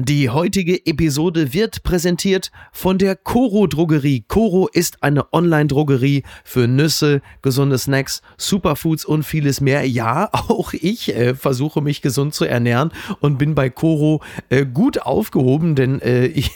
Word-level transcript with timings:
Die 0.00 0.30
heutige 0.30 0.86
Episode 0.86 1.52
wird 1.52 1.82
präsentiert 1.82 2.52
von 2.70 2.98
der 2.98 3.16
Coro 3.16 3.66
Drogerie. 3.66 4.24
Coro 4.28 4.68
ist 4.68 5.02
eine 5.02 5.32
Online-Drogerie 5.32 6.22
für 6.44 6.68
Nüsse, 6.68 7.20
gesunde 7.42 7.78
Snacks, 7.78 8.22
Superfoods 8.36 9.04
und 9.04 9.24
vieles 9.24 9.60
mehr. 9.60 9.88
Ja, 9.88 10.28
auch 10.32 10.72
ich 10.72 11.12
äh, 11.16 11.34
versuche 11.34 11.80
mich 11.80 12.00
gesund 12.00 12.32
zu 12.32 12.44
ernähren 12.44 12.92
und 13.18 13.38
bin 13.38 13.56
bei 13.56 13.70
Coro 13.70 14.22
äh, 14.50 14.64
gut 14.64 15.02
aufgehoben, 15.02 15.74
denn 15.74 16.00
äh, 16.00 16.26
ich 16.26 16.52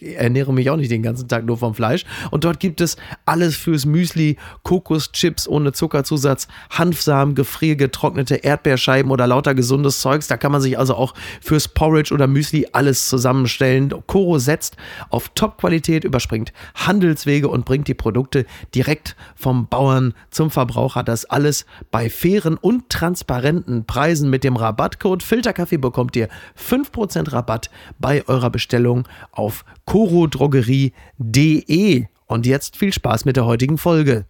ernähre 0.00 0.54
mich 0.54 0.70
auch 0.70 0.78
nicht 0.78 0.90
den 0.90 1.02
ganzen 1.02 1.28
Tag 1.28 1.44
nur 1.44 1.58
vom 1.58 1.74
Fleisch. 1.74 2.06
Und 2.30 2.44
dort 2.44 2.60
gibt 2.60 2.80
es 2.80 2.96
alles 3.26 3.56
fürs 3.56 3.84
Müsli, 3.84 4.38
Kokoschips 4.62 5.46
ohne 5.46 5.72
Zuckerzusatz, 5.72 6.48
Hanfsamen, 6.70 7.34
gefriergetrocknete 7.34 8.36
Erdbeerscheiben 8.36 9.10
oder 9.10 9.26
lauter 9.26 9.54
gesundes 9.54 10.00
Zeugs. 10.00 10.28
Da 10.28 10.38
kann 10.38 10.50
man 10.50 10.62
sich 10.62 10.78
also 10.78 10.94
auch 10.94 11.12
fürs 11.42 11.68
Porridge 11.68 12.14
oder 12.14 12.26
Müsli 12.26 12.66
alles 12.72 12.85
alles 12.86 13.08
zusammenstellen. 13.08 13.92
Coro 14.06 14.38
setzt 14.38 14.76
auf 15.10 15.30
Top-Qualität, 15.30 16.04
überspringt 16.04 16.52
Handelswege 16.76 17.48
und 17.48 17.64
bringt 17.64 17.88
die 17.88 17.94
Produkte 17.94 18.46
direkt 18.76 19.16
vom 19.34 19.66
Bauern 19.66 20.14
zum 20.30 20.52
Verbraucher. 20.52 21.02
Das 21.02 21.24
alles 21.24 21.66
bei 21.90 22.08
fairen 22.08 22.56
und 22.56 22.88
transparenten 22.88 23.86
Preisen. 23.86 24.30
Mit 24.30 24.44
dem 24.44 24.54
Rabattcode 24.54 25.24
Filterkaffee 25.24 25.78
bekommt 25.78 26.14
ihr 26.14 26.28
5% 26.56 27.32
Rabatt 27.32 27.70
bei 27.98 28.22
eurer 28.28 28.50
Bestellung 28.50 29.08
auf 29.32 29.64
corodrogerie.de. 29.84 32.04
Und 32.26 32.46
jetzt 32.46 32.76
viel 32.76 32.92
Spaß 32.92 33.24
mit 33.24 33.36
der 33.36 33.46
heutigen 33.46 33.78
Folge. 33.78 34.26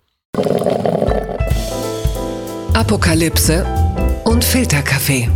Apokalypse 2.73 3.67
und 4.25 4.43
Filterkaffee. 4.45 5.29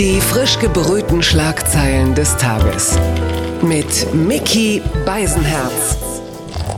Die 0.00 0.18
frisch 0.18 0.58
gebrühten 0.58 1.22
Schlagzeilen 1.22 2.14
des 2.14 2.34
Tages. 2.38 2.98
Mit 3.60 4.14
Mickey 4.14 4.80
Beisenherz. 5.04 5.98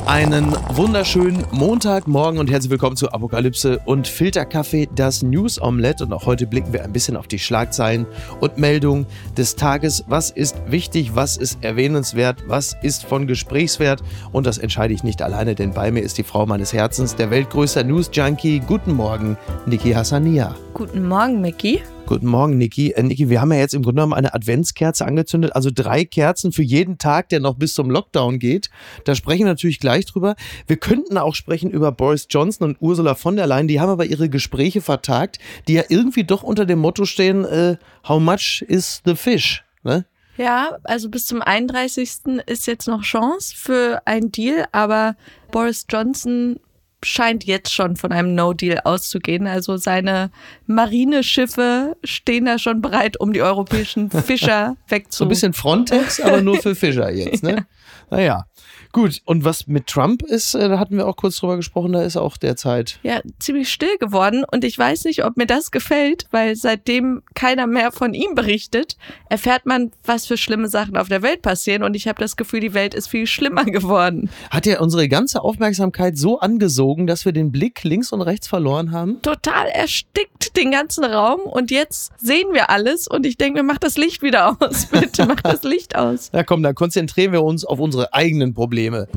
Einen 0.06 0.56
wunderschönen 0.70 1.44
Montagmorgen 1.52 2.40
und 2.40 2.50
herzlich 2.50 2.72
willkommen 2.72 2.96
zu 2.96 3.12
Apokalypse 3.12 3.78
und 3.84 4.08
Filterkaffee, 4.08 4.88
das 4.92 5.22
News 5.22 5.62
Omelette. 5.62 6.02
Und 6.02 6.12
auch 6.12 6.26
heute 6.26 6.48
blicken 6.48 6.72
wir 6.72 6.82
ein 6.82 6.92
bisschen 6.92 7.16
auf 7.16 7.28
die 7.28 7.38
Schlagzeilen 7.38 8.06
und 8.40 8.58
Meldungen 8.58 9.06
des 9.36 9.54
Tages. 9.54 10.02
Was 10.08 10.30
ist 10.30 10.56
wichtig, 10.66 11.14
was 11.14 11.36
ist 11.36 11.62
erwähnenswert, 11.62 12.42
was 12.48 12.76
ist 12.82 13.04
von 13.04 13.28
Gesprächswert? 13.28 14.02
Und 14.32 14.48
das 14.48 14.58
entscheide 14.58 14.94
ich 14.94 15.04
nicht 15.04 15.22
alleine, 15.22 15.54
denn 15.54 15.70
bei 15.70 15.92
mir 15.92 16.02
ist 16.02 16.18
die 16.18 16.24
Frau 16.24 16.44
meines 16.44 16.72
Herzens, 16.72 17.14
der 17.14 17.30
weltgrößte 17.30 17.84
News 17.84 18.10
Junkie. 18.12 18.58
Guten 18.58 18.94
Morgen, 18.94 19.38
Niki 19.66 19.92
Hassania. 19.92 20.56
Guten 20.74 21.06
Morgen, 21.06 21.40
Mickey. 21.40 21.82
Guten 22.06 22.26
Morgen, 22.26 22.58
Niki. 22.58 22.90
Äh, 22.90 23.02
Niki, 23.02 23.28
wir 23.28 23.40
haben 23.40 23.52
ja 23.52 23.58
jetzt 23.58 23.74
im 23.74 23.82
Grunde 23.82 24.00
genommen 24.00 24.12
eine 24.12 24.34
Adventskerze 24.34 25.06
angezündet, 25.06 25.54
also 25.54 25.70
drei 25.72 26.04
Kerzen 26.04 26.52
für 26.52 26.62
jeden 26.62 26.98
Tag, 26.98 27.28
der 27.28 27.40
noch 27.40 27.54
bis 27.54 27.74
zum 27.74 27.90
Lockdown 27.90 28.38
geht. 28.38 28.70
Da 29.04 29.14
sprechen 29.14 29.40
wir 29.40 29.52
natürlich 29.52 29.78
gleich 29.78 30.06
drüber. 30.06 30.34
Wir 30.66 30.76
könnten 30.76 31.16
auch 31.16 31.34
sprechen 31.34 31.70
über 31.70 31.92
Boris 31.92 32.26
Johnson 32.28 32.68
und 32.68 32.76
Ursula 32.80 33.14
von 33.14 33.36
der 33.36 33.46
Leyen. 33.46 33.68
Die 33.68 33.80
haben 33.80 33.88
aber 33.88 34.04
ihre 34.04 34.28
Gespräche 34.28 34.80
vertagt, 34.80 35.38
die 35.68 35.74
ja 35.74 35.84
irgendwie 35.88 36.24
doch 36.24 36.42
unter 36.42 36.66
dem 36.66 36.80
Motto 36.80 37.04
stehen, 37.04 37.44
äh, 37.44 37.76
how 38.06 38.20
much 38.20 38.64
is 38.66 39.00
the 39.04 39.14
fish? 39.14 39.64
Ne? 39.82 40.04
Ja, 40.36 40.78
also 40.84 41.08
bis 41.08 41.26
zum 41.26 41.42
31. 41.42 42.42
ist 42.46 42.66
jetzt 42.66 42.88
noch 42.88 43.02
Chance 43.02 43.54
für 43.56 44.02
einen 44.06 44.32
Deal, 44.32 44.66
aber 44.72 45.16
Boris 45.50 45.86
Johnson 45.88 46.58
scheint 47.02 47.44
jetzt 47.44 47.72
schon 47.72 47.96
von 47.96 48.12
einem 48.12 48.34
No-Deal 48.34 48.80
auszugehen. 48.84 49.46
Also 49.46 49.76
seine 49.76 50.30
Marineschiffe 50.66 51.96
stehen 52.04 52.44
da 52.44 52.58
schon 52.58 52.80
bereit, 52.80 53.18
um 53.18 53.32
die 53.32 53.42
europäischen 53.42 54.10
Fischer 54.22 54.76
wegzu. 54.88 55.18
So 55.18 55.24
ein 55.24 55.28
bisschen 55.28 55.52
Frontex, 55.52 56.20
aber 56.20 56.40
nur 56.40 56.56
für 56.58 56.74
Fischer 56.74 57.10
jetzt, 57.10 57.42
ne? 57.42 57.66
ja. 58.10 58.22
Naja. 58.22 58.46
Gut, 58.92 59.22
und 59.24 59.44
was 59.44 59.66
mit 59.66 59.86
Trump 59.86 60.22
ist, 60.22 60.54
äh, 60.54 60.68
da 60.68 60.78
hatten 60.78 60.98
wir 60.98 61.06
auch 61.06 61.16
kurz 61.16 61.38
drüber 61.38 61.56
gesprochen, 61.56 61.92
da 61.92 62.02
ist 62.02 62.18
auch 62.18 62.36
derzeit. 62.36 62.98
Ja, 63.02 63.20
ziemlich 63.38 63.72
still 63.72 63.96
geworden 63.98 64.44
und 64.50 64.64
ich 64.64 64.78
weiß 64.78 65.04
nicht, 65.04 65.24
ob 65.24 65.38
mir 65.38 65.46
das 65.46 65.70
gefällt, 65.70 66.26
weil 66.30 66.56
seitdem 66.56 67.22
keiner 67.34 67.66
mehr 67.66 67.90
von 67.90 68.12
ihm 68.12 68.34
berichtet, 68.34 68.96
erfährt 69.30 69.64
man, 69.64 69.92
was 70.04 70.26
für 70.26 70.36
schlimme 70.36 70.68
Sachen 70.68 70.98
auf 70.98 71.08
der 71.08 71.22
Welt 71.22 71.40
passieren 71.40 71.82
und 71.82 71.94
ich 71.94 72.06
habe 72.06 72.20
das 72.20 72.36
Gefühl, 72.36 72.60
die 72.60 72.74
Welt 72.74 72.94
ist 72.94 73.08
viel 73.08 73.26
schlimmer 73.26 73.64
geworden. 73.64 74.28
Hat 74.50 74.66
er 74.66 74.82
unsere 74.82 75.08
ganze 75.08 75.42
Aufmerksamkeit 75.42 76.18
so 76.18 76.38
angesogen, 76.38 77.06
dass 77.06 77.24
wir 77.24 77.32
den 77.32 77.50
Blick 77.50 77.84
links 77.84 78.12
und 78.12 78.20
rechts 78.20 78.46
verloren 78.46 78.92
haben? 78.92 79.22
Total 79.22 79.68
erstickt 79.68 80.54
den 80.56 80.70
ganzen 80.70 81.04
Raum 81.04 81.40
und 81.40 81.70
jetzt 81.70 82.12
sehen 82.18 82.48
wir 82.52 82.68
alles 82.68 83.08
und 83.08 83.24
ich 83.24 83.38
denke 83.38 83.62
mir, 83.62 83.66
mach 83.66 83.78
das 83.78 83.96
Licht 83.96 84.22
wieder 84.22 84.58
aus, 84.60 84.86
bitte 84.90 85.24
mach 85.24 85.40
das 85.40 85.62
Licht 85.62 85.96
aus. 85.96 86.30
Ja 86.34 86.42
komm, 86.42 86.62
dann 86.62 86.74
konzentrieren 86.74 87.32
wir 87.32 87.42
uns 87.42 87.64
auf 87.72 87.80
unsere 87.80 88.12
eigenen 88.12 88.52
Probleme. 88.52 89.08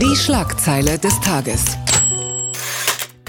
Die 0.00 0.14
Schlagzeile 0.14 0.98
des 0.98 1.18
Tages. 1.20 1.78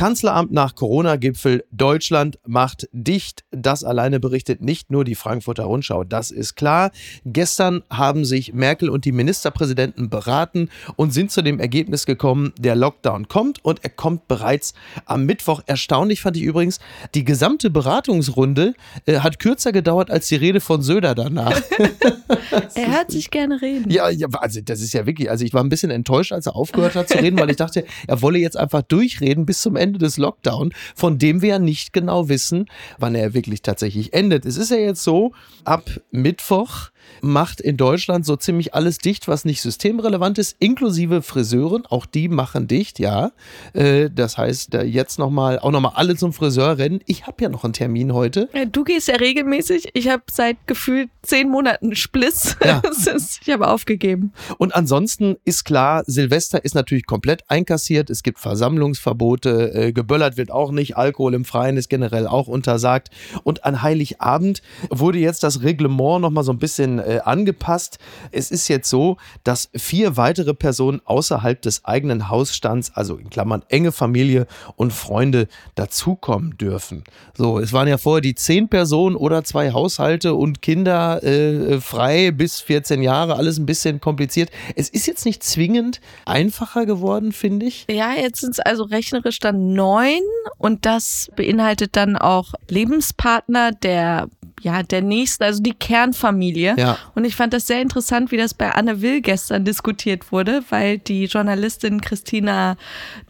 Kanzleramt 0.03 0.51
nach 0.51 0.75
Corona-Gipfel. 0.75 1.63
Deutschland 1.71 2.37
macht 2.45 2.89
dicht. 2.91 3.45
Das 3.51 3.85
alleine 3.85 4.19
berichtet 4.19 4.61
nicht 4.61 4.91
nur 4.91 5.05
die 5.05 5.15
Frankfurter 5.15 5.63
Rundschau. 5.63 6.03
Das 6.03 6.29
ist 6.29 6.55
klar. 6.55 6.91
Gestern 7.23 7.83
haben 7.89 8.25
sich 8.25 8.51
Merkel 8.51 8.89
und 8.89 9.05
die 9.05 9.13
Ministerpräsidenten 9.13 10.09
beraten 10.09 10.67
und 10.97 11.13
sind 11.13 11.31
zu 11.31 11.41
dem 11.41 11.57
Ergebnis 11.57 12.05
gekommen, 12.05 12.51
der 12.59 12.75
Lockdown 12.75 13.29
kommt 13.29 13.63
und 13.63 13.81
er 13.85 13.91
kommt 13.91 14.27
bereits 14.27 14.73
am 15.05 15.25
Mittwoch. 15.25 15.61
Erstaunlich 15.67 16.19
fand 16.19 16.35
ich 16.35 16.43
übrigens, 16.43 16.79
die 17.15 17.23
gesamte 17.23 17.69
Beratungsrunde 17.69 18.73
äh, 19.05 19.19
hat 19.19 19.39
kürzer 19.39 19.71
gedauert 19.71 20.11
als 20.11 20.27
die 20.27 20.35
Rede 20.35 20.59
von 20.59 20.81
Söder 20.81 21.15
danach. 21.15 21.61
er 22.75 22.91
hört 22.91 23.09
sich 23.09 23.31
gerne 23.31 23.61
reden. 23.61 23.89
Ja, 23.89 24.09
ja, 24.09 24.27
also 24.33 24.59
das 24.59 24.81
ist 24.81 24.93
ja 24.93 25.05
wirklich, 25.05 25.29
also 25.29 25.45
ich 25.45 25.53
war 25.53 25.63
ein 25.63 25.69
bisschen 25.69 25.91
enttäuscht, 25.91 26.33
als 26.33 26.45
er 26.45 26.57
aufgehört 26.57 26.95
hat 26.95 27.07
zu 27.07 27.19
reden, 27.19 27.39
weil 27.39 27.49
ich 27.49 27.55
dachte, 27.55 27.85
er 28.05 28.21
wolle 28.21 28.39
jetzt 28.39 28.57
einfach 28.57 28.81
durchreden 28.81 29.45
bis 29.45 29.61
zum 29.61 29.77
Ende 29.77 29.92
Ende 29.93 30.05
des 30.05 30.17
Lockdown, 30.17 30.73
von 30.95 31.19
dem 31.19 31.43
wir 31.43 31.49
ja 31.49 31.59
nicht 31.59 31.93
genau 31.93 32.27
wissen, 32.27 32.65
wann 32.97 33.13
er 33.13 33.35
wirklich 33.35 33.61
tatsächlich 33.61 34.13
endet. 34.13 34.43
Es 34.43 34.57
ist 34.57 34.71
ja 34.71 34.77
jetzt 34.77 35.03
so, 35.03 35.33
ab 35.65 35.83
Mittwoch 36.09 36.89
macht 37.21 37.61
in 37.61 37.77
Deutschland 37.77 38.25
so 38.25 38.35
ziemlich 38.35 38.73
alles 38.73 38.97
dicht, 38.97 39.27
was 39.27 39.45
nicht 39.45 39.61
systemrelevant 39.61 40.37
ist, 40.37 40.55
inklusive 40.59 41.21
Friseuren. 41.21 41.85
Auch 41.85 42.05
die 42.05 42.27
machen 42.27 42.67
dicht, 42.67 42.99
ja. 42.99 43.31
Äh, 43.73 44.09
das 44.13 44.37
heißt, 44.37 44.73
jetzt 44.85 45.19
nochmal, 45.19 45.59
auch 45.59 45.71
nochmal 45.71 45.93
alle 45.95 46.15
zum 46.15 46.33
Friseur 46.33 46.77
rennen. 46.77 46.99
Ich 47.05 47.27
habe 47.27 47.43
ja 47.43 47.49
noch 47.49 47.63
einen 47.63 47.73
Termin 47.73 48.13
heute. 48.13 48.49
Du 48.71 48.83
gehst 48.83 49.07
ja 49.07 49.15
regelmäßig. 49.15 49.89
Ich 49.93 50.09
habe 50.09 50.23
seit 50.31 50.57
gefühlt 50.67 51.09
zehn 51.21 51.49
Monaten 51.49 51.95
Spliss. 51.95 52.57
Ja. 52.63 52.81
ich 53.41 53.53
habe 53.53 53.67
aufgegeben. 53.67 54.33
Und 54.57 54.75
ansonsten 54.75 55.37
ist 55.45 55.63
klar, 55.63 56.03
Silvester 56.05 56.63
ist 56.63 56.75
natürlich 56.75 57.05
komplett 57.05 57.43
einkassiert. 57.49 58.09
Es 58.09 58.23
gibt 58.23 58.39
Versammlungsverbote. 58.39 59.73
Äh, 59.73 59.93
geböllert 59.93 60.37
wird 60.37 60.51
auch 60.51 60.71
nicht. 60.71 60.97
Alkohol 60.97 61.33
im 61.33 61.45
Freien 61.45 61.77
ist 61.77 61.89
generell 61.89 62.27
auch 62.27 62.47
untersagt. 62.47 63.09
Und 63.43 63.63
an 63.63 63.81
Heiligabend 63.81 64.61
wurde 64.89 65.19
jetzt 65.19 65.43
das 65.43 65.63
Reglement 65.63 66.21
nochmal 66.21 66.43
so 66.43 66.51
ein 66.51 66.59
bisschen 66.59 66.92
bisschen 66.93 67.17
äh, 67.17 67.19
angepasst. 67.23 67.97
Es 68.31 68.51
ist 68.51 68.67
jetzt 68.67 68.89
so, 68.89 69.17
dass 69.43 69.69
vier 69.75 70.17
weitere 70.17 70.53
Personen 70.53 71.01
außerhalb 71.05 71.61
des 71.61 71.85
eigenen 71.85 72.29
Hausstands, 72.29 72.91
also 72.95 73.17
in 73.17 73.29
Klammern 73.29 73.63
enge 73.69 73.91
Familie 73.91 74.47
und 74.75 74.93
Freunde, 74.93 75.47
dazukommen 75.75 76.57
dürfen. 76.57 77.03
So, 77.37 77.59
es 77.59 77.73
waren 77.73 77.87
ja 77.87 77.97
vorher 77.97 78.21
die 78.21 78.35
zehn 78.35 78.69
Personen 78.69 79.15
oder 79.15 79.43
zwei 79.43 79.71
Haushalte 79.71 80.33
und 80.33 80.61
Kinder 80.61 81.23
äh, 81.23 81.79
frei 81.79 82.31
bis 82.31 82.61
14 82.61 83.01
Jahre, 83.01 83.35
alles 83.35 83.57
ein 83.57 83.65
bisschen 83.65 83.99
kompliziert. 83.99 84.49
Es 84.75 84.89
ist 84.89 85.07
jetzt 85.07 85.25
nicht 85.25 85.43
zwingend 85.43 86.01
einfacher 86.25 86.85
geworden, 86.85 87.31
finde 87.31 87.65
ich. 87.65 87.85
Ja, 87.89 88.13
jetzt 88.13 88.41
sind 88.41 88.51
es 88.51 88.59
also 88.59 88.83
rechnerisch 88.83 89.39
dann 89.39 89.73
neun 89.73 90.21
und 90.57 90.85
das 90.85 91.29
beinhaltet 91.35 91.95
dann 91.95 92.17
auch 92.17 92.53
Lebenspartner 92.69 93.71
der 93.71 94.27
ja, 94.61 94.83
der 94.83 95.01
nächsten, 95.01 95.43
also 95.43 95.61
die 95.61 95.73
Kernfamilie. 95.73 96.75
Ja. 96.77 96.97
Und 97.15 97.25
ich 97.25 97.35
fand 97.35 97.53
das 97.53 97.67
sehr 97.67 97.81
interessant, 97.81 98.31
wie 98.31 98.37
das 98.37 98.53
bei 98.53 98.71
Anne 98.71 99.01
Will 99.01 99.21
gestern 99.21 99.65
diskutiert 99.65 100.31
wurde, 100.31 100.63
weil 100.69 100.99
die 100.99 101.25
Journalistin 101.25 102.01
Christina 102.01 102.77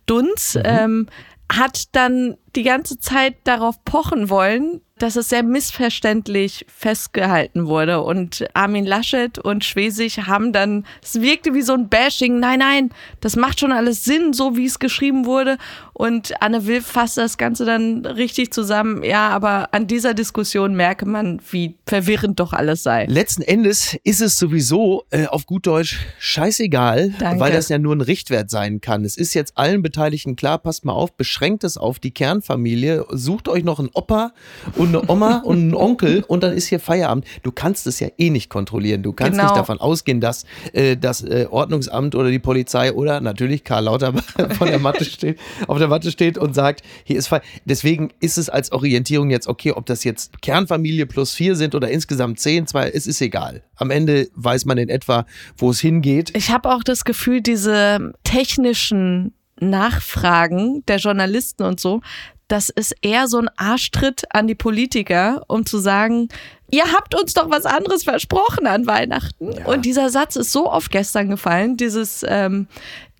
Dunz 0.05 0.55
mhm. 0.55 0.61
ähm, 0.65 1.07
hat 1.51 1.95
dann 1.95 2.37
die 2.55 2.63
ganze 2.63 2.99
Zeit 2.99 3.35
darauf 3.43 3.83
pochen 3.83 4.29
wollen, 4.29 4.81
dass 4.99 5.15
es 5.15 5.29
sehr 5.29 5.43
missverständlich 5.43 6.65
festgehalten 6.67 7.65
wurde. 7.65 8.01
Und 8.01 8.45
Armin 8.53 8.85
Laschet 8.85 9.39
und 9.39 9.65
Schwesig 9.65 10.19
haben 10.27 10.53
dann, 10.53 10.85
es 11.01 11.19
wirkte 11.21 11.53
wie 11.53 11.61
so 11.61 11.73
ein 11.73 11.89
Bashing. 11.89 12.39
Nein, 12.39 12.59
nein, 12.59 12.89
das 13.19 13.35
macht 13.35 13.59
schon 13.59 13.71
alles 13.71 14.03
Sinn, 14.03 14.33
so 14.33 14.55
wie 14.55 14.65
es 14.65 14.79
geschrieben 14.79 15.25
wurde. 15.25 15.57
Und 15.93 16.41
Anne 16.41 16.65
Will 16.67 16.81
fasst 16.81 17.17
das 17.17 17.37
Ganze 17.37 17.65
dann 17.65 18.05
richtig 18.05 18.51
zusammen. 18.51 19.03
Ja, 19.03 19.29
aber 19.29 19.73
an 19.73 19.87
dieser 19.87 20.13
Diskussion 20.13 20.75
merke 20.75 21.05
man, 21.05 21.41
wie 21.51 21.75
verwirrend 21.85 22.39
doch 22.39 22.53
alles 22.53 22.83
sei. 22.83 23.05
Letzten 23.05 23.41
Endes 23.41 23.97
ist 24.03 24.21
es 24.21 24.37
sowieso 24.37 25.05
äh, 25.11 25.27
auf 25.27 25.45
gut 25.45 25.67
Deutsch 25.67 25.99
scheißegal, 26.19 27.13
Danke. 27.19 27.39
weil 27.39 27.51
das 27.51 27.69
ja 27.69 27.77
nur 27.77 27.95
ein 27.95 28.01
Richtwert 28.01 28.49
sein 28.49 28.81
kann. 28.81 29.05
Es 29.05 29.17
ist 29.17 29.33
jetzt 29.33 29.57
allen 29.57 29.81
Beteiligten 29.81 30.35
klar, 30.35 30.59
passt 30.59 30.85
mal 30.85 30.93
auf, 30.93 31.13
beschränkt 31.13 31.63
es 31.63 31.77
auf 31.77 31.99
die 31.99 32.11
Kernfamilie 32.11 33.05
sucht 33.09 33.47
euch 33.47 33.63
noch 33.63 33.79
einen 33.79 33.89
Opa 33.93 34.33
und 34.75 34.82
eine 34.89 35.09
Oma 35.09 35.37
und 35.37 35.57
einen 35.57 35.75
Onkel 35.75 36.23
und 36.27 36.43
dann 36.43 36.53
ist 36.53 36.67
hier 36.67 36.79
Feierabend. 36.79 37.25
Du 37.43 37.51
kannst 37.51 37.87
es 37.87 37.99
ja 37.99 38.09
eh 38.17 38.29
nicht 38.29 38.49
kontrollieren. 38.49 39.03
Du 39.03 39.13
kannst 39.13 39.33
genau. 39.33 39.43
nicht 39.45 39.57
davon 39.57 39.79
ausgehen, 39.79 40.21
dass 40.21 40.45
äh, 40.73 40.97
das 40.97 41.23
äh, 41.23 41.47
Ordnungsamt 41.49 42.15
oder 42.15 42.29
die 42.29 42.39
Polizei 42.39 42.93
oder 42.93 43.21
natürlich 43.21 43.63
Karl 43.63 43.85
Lauterbach 43.85 44.23
von 44.57 44.67
der 44.67 44.79
Matte 44.79 45.05
steht, 45.05 45.39
auf 45.67 45.77
der 45.77 45.87
Matte 45.87 46.11
steht 46.11 46.37
und 46.37 46.53
sagt, 46.53 46.81
hier 47.03 47.17
ist 47.17 47.27
Feier. 47.27 47.41
Deswegen 47.65 48.11
ist 48.19 48.37
es 48.37 48.49
als 48.49 48.71
Orientierung 48.71 49.29
jetzt 49.29 49.47
okay, 49.47 49.71
ob 49.71 49.85
das 49.85 50.03
jetzt 50.03 50.41
Kernfamilie 50.41 51.05
plus 51.05 51.33
vier 51.33 51.55
sind 51.55 51.75
oder 51.75 51.89
insgesamt 51.89 52.39
zehn, 52.39 52.67
zwei, 52.67 52.89
es 52.89 53.07
ist 53.07 53.21
egal. 53.21 53.63
Am 53.75 53.91
Ende 53.91 54.29
weiß 54.35 54.65
man 54.65 54.77
in 54.77 54.89
etwa, 54.89 55.25
wo 55.57 55.71
es 55.71 55.79
hingeht. 55.79 56.35
Ich 56.35 56.51
habe 56.51 56.69
auch 56.71 56.83
das 56.83 57.05
Gefühl, 57.05 57.41
diese 57.41 58.13
technischen 58.23 59.33
Nachfragen 59.59 60.83
der 60.87 60.97
Journalisten 60.97 61.63
und 61.63 61.79
so, 61.79 62.01
das 62.47 62.69
ist 62.69 62.95
eher 63.01 63.27
so 63.27 63.39
ein 63.39 63.49
Arschtritt 63.55 64.23
an 64.29 64.47
die 64.47 64.55
Politiker, 64.55 65.43
um 65.47 65.65
zu 65.65 65.77
sagen, 65.79 66.29
ihr 66.71 66.91
habt 66.91 67.15
uns 67.15 67.33
doch 67.33 67.49
was 67.49 67.65
anderes 67.65 68.03
versprochen 68.03 68.67
an 68.67 68.87
Weihnachten. 68.87 69.51
Ja. 69.51 69.65
Und 69.65 69.85
dieser 69.85 70.09
Satz 70.09 70.35
ist 70.35 70.51
so 70.51 70.71
oft 70.71 70.91
gestern 70.91 71.29
gefallen, 71.29 71.77
dieses, 71.77 72.25
ähm, 72.27 72.67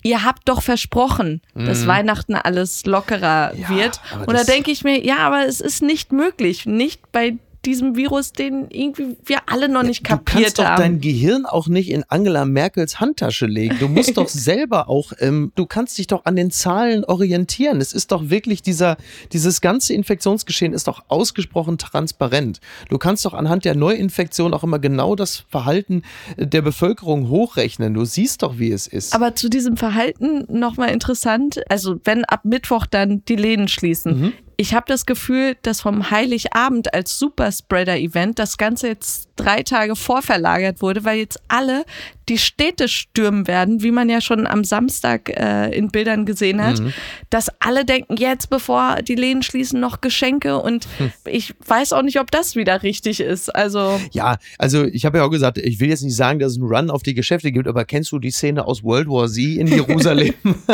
ihr 0.02 0.24
habt 0.24 0.48
doch 0.48 0.62
versprochen, 0.62 1.40
mhm. 1.54 1.66
dass 1.66 1.86
Weihnachten 1.86 2.34
alles 2.34 2.84
lockerer 2.84 3.54
ja, 3.54 3.68
wird. 3.68 4.00
Und 4.26 4.34
da 4.34 4.44
denke 4.44 4.70
ich 4.70 4.84
mir, 4.84 5.04
ja, 5.04 5.18
aber 5.18 5.46
es 5.46 5.60
ist 5.60 5.82
nicht 5.82 6.12
möglich, 6.12 6.66
nicht 6.66 7.10
bei 7.12 7.38
diesem 7.66 7.96
Virus, 7.96 8.32
den 8.32 8.68
irgendwie 8.70 9.16
wir 9.24 9.38
alle 9.46 9.68
noch 9.68 9.82
nicht 9.82 10.04
kapiert 10.04 10.24
haben. 10.28 10.38
Du 10.38 10.42
kannst 10.42 10.58
doch 10.58 10.76
dein 10.76 11.00
Gehirn 11.00 11.46
auch 11.46 11.68
nicht 11.68 11.90
in 11.90 12.04
Angela 12.08 12.44
Merkels 12.44 13.00
Handtasche 13.00 13.46
legen. 13.46 13.76
Du 13.80 13.88
musst 13.88 14.16
doch 14.16 14.28
selber 14.44 14.88
auch, 14.88 15.12
ähm, 15.18 15.52
du 15.54 15.66
kannst 15.66 15.98
dich 15.98 16.06
doch 16.06 16.24
an 16.24 16.36
den 16.36 16.50
Zahlen 16.50 17.04
orientieren. 17.04 17.80
Es 17.80 17.92
ist 17.92 18.12
doch 18.12 18.30
wirklich 18.30 18.62
dieser, 18.62 18.96
dieses 19.32 19.60
ganze 19.60 19.94
Infektionsgeschehen 19.94 20.72
ist 20.72 20.88
doch 20.88 21.04
ausgesprochen 21.08 21.78
transparent. 21.78 22.60
Du 22.88 22.98
kannst 22.98 23.24
doch 23.24 23.34
anhand 23.34 23.64
der 23.64 23.74
Neuinfektion 23.74 24.54
auch 24.54 24.62
immer 24.62 24.78
genau 24.78 25.16
das 25.16 25.44
Verhalten 25.48 26.02
der 26.36 26.62
Bevölkerung 26.62 27.28
hochrechnen. 27.28 27.94
Du 27.94 28.04
siehst 28.04 28.42
doch, 28.42 28.58
wie 28.58 28.70
es 28.70 28.86
ist. 28.86 29.14
Aber 29.14 29.34
zu 29.34 29.48
diesem 29.48 29.76
Verhalten 29.76 30.44
nochmal 30.48 30.90
interessant. 30.90 31.60
Also 31.68 31.96
wenn 32.04 32.24
ab 32.24 32.44
Mittwoch 32.44 32.86
dann 32.86 33.22
die 33.26 33.36
Läden 33.36 33.68
schließen. 33.68 34.20
Mhm 34.20 34.32
ich 34.56 34.74
habe 34.74 34.86
das 34.88 35.06
Gefühl, 35.06 35.56
dass 35.62 35.80
vom 35.80 36.10
Heiligabend 36.10 36.94
als 36.94 37.18
Superspreader-Event 37.18 38.38
das 38.38 38.56
Ganze 38.56 38.88
jetzt 38.88 39.28
drei 39.36 39.62
Tage 39.62 39.96
vorverlagert 39.96 40.82
wurde, 40.82 41.04
weil 41.04 41.18
jetzt 41.18 41.40
alle 41.48 41.84
die 42.28 42.38
Städte 42.38 42.88
stürmen 42.88 43.46
werden, 43.46 43.82
wie 43.82 43.90
man 43.90 44.08
ja 44.08 44.20
schon 44.20 44.46
am 44.46 44.64
Samstag 44.64 45.28
äh, 45.28 45.76
in 45.76 45.88
Bildern 45.88 46.24
gesehen 46.24 46.62
hat, 46.64 46.80
mhm. 46.80 46.92
dass 47.28 47.50
alle 47.60 47.84
denken, 47.84 48.16
jetzt 48.16 48.48
bevor 48.48 49.02
die 49.02 49.14
Läden 49.14 49.42
schließen, 49.42 49.78
noch 49.78 50.00
Geschenke 50.00 50.58
und 50.58 50.86
hm. 50.98 51.12
ich 51.26 51.54
weiß 51.66 51.92
auch 51.92 52.02
nicht, 52.02 52.20
ob 52.20 52.30
das 52.30 52.56
wieder 52.56 52.82
richtig 52.82 53.20
ist. 53.20 53.54
Also 53.54 54.00
ja, 54.12 54.38
also 54.58 54.84
ich 54.84 55.04
habe 55.04 55.18
ja 55.18 55.24
auch 55.24 55.30
gesagt, 55.30 55.58
ich 55.58 55.80
will 55.80 55.88
jetzt 55.88 56.02
nicht 56.02 56.16
sagen, 56.16 56.38
dass 56.38 56.52
es 56.52 56.58
einen 56.58 56.68
Run 56.68 56.90
auf 56.90 57.02
die 57.02 57.14
Geschäfte 57.14 57.52
gibt, 57.52 57.68
aber 57.68 57.84
kennst 57.84 58.12
du 58.12 58.18
die 58.18 58.30
Szene 58.30 58.66
aus 58.66 58.82
World 58.82 59.08
War 59.08 59.28
Z 59.28 59.44
in 59.44 59.66
Jerusalem? 59.66 60.34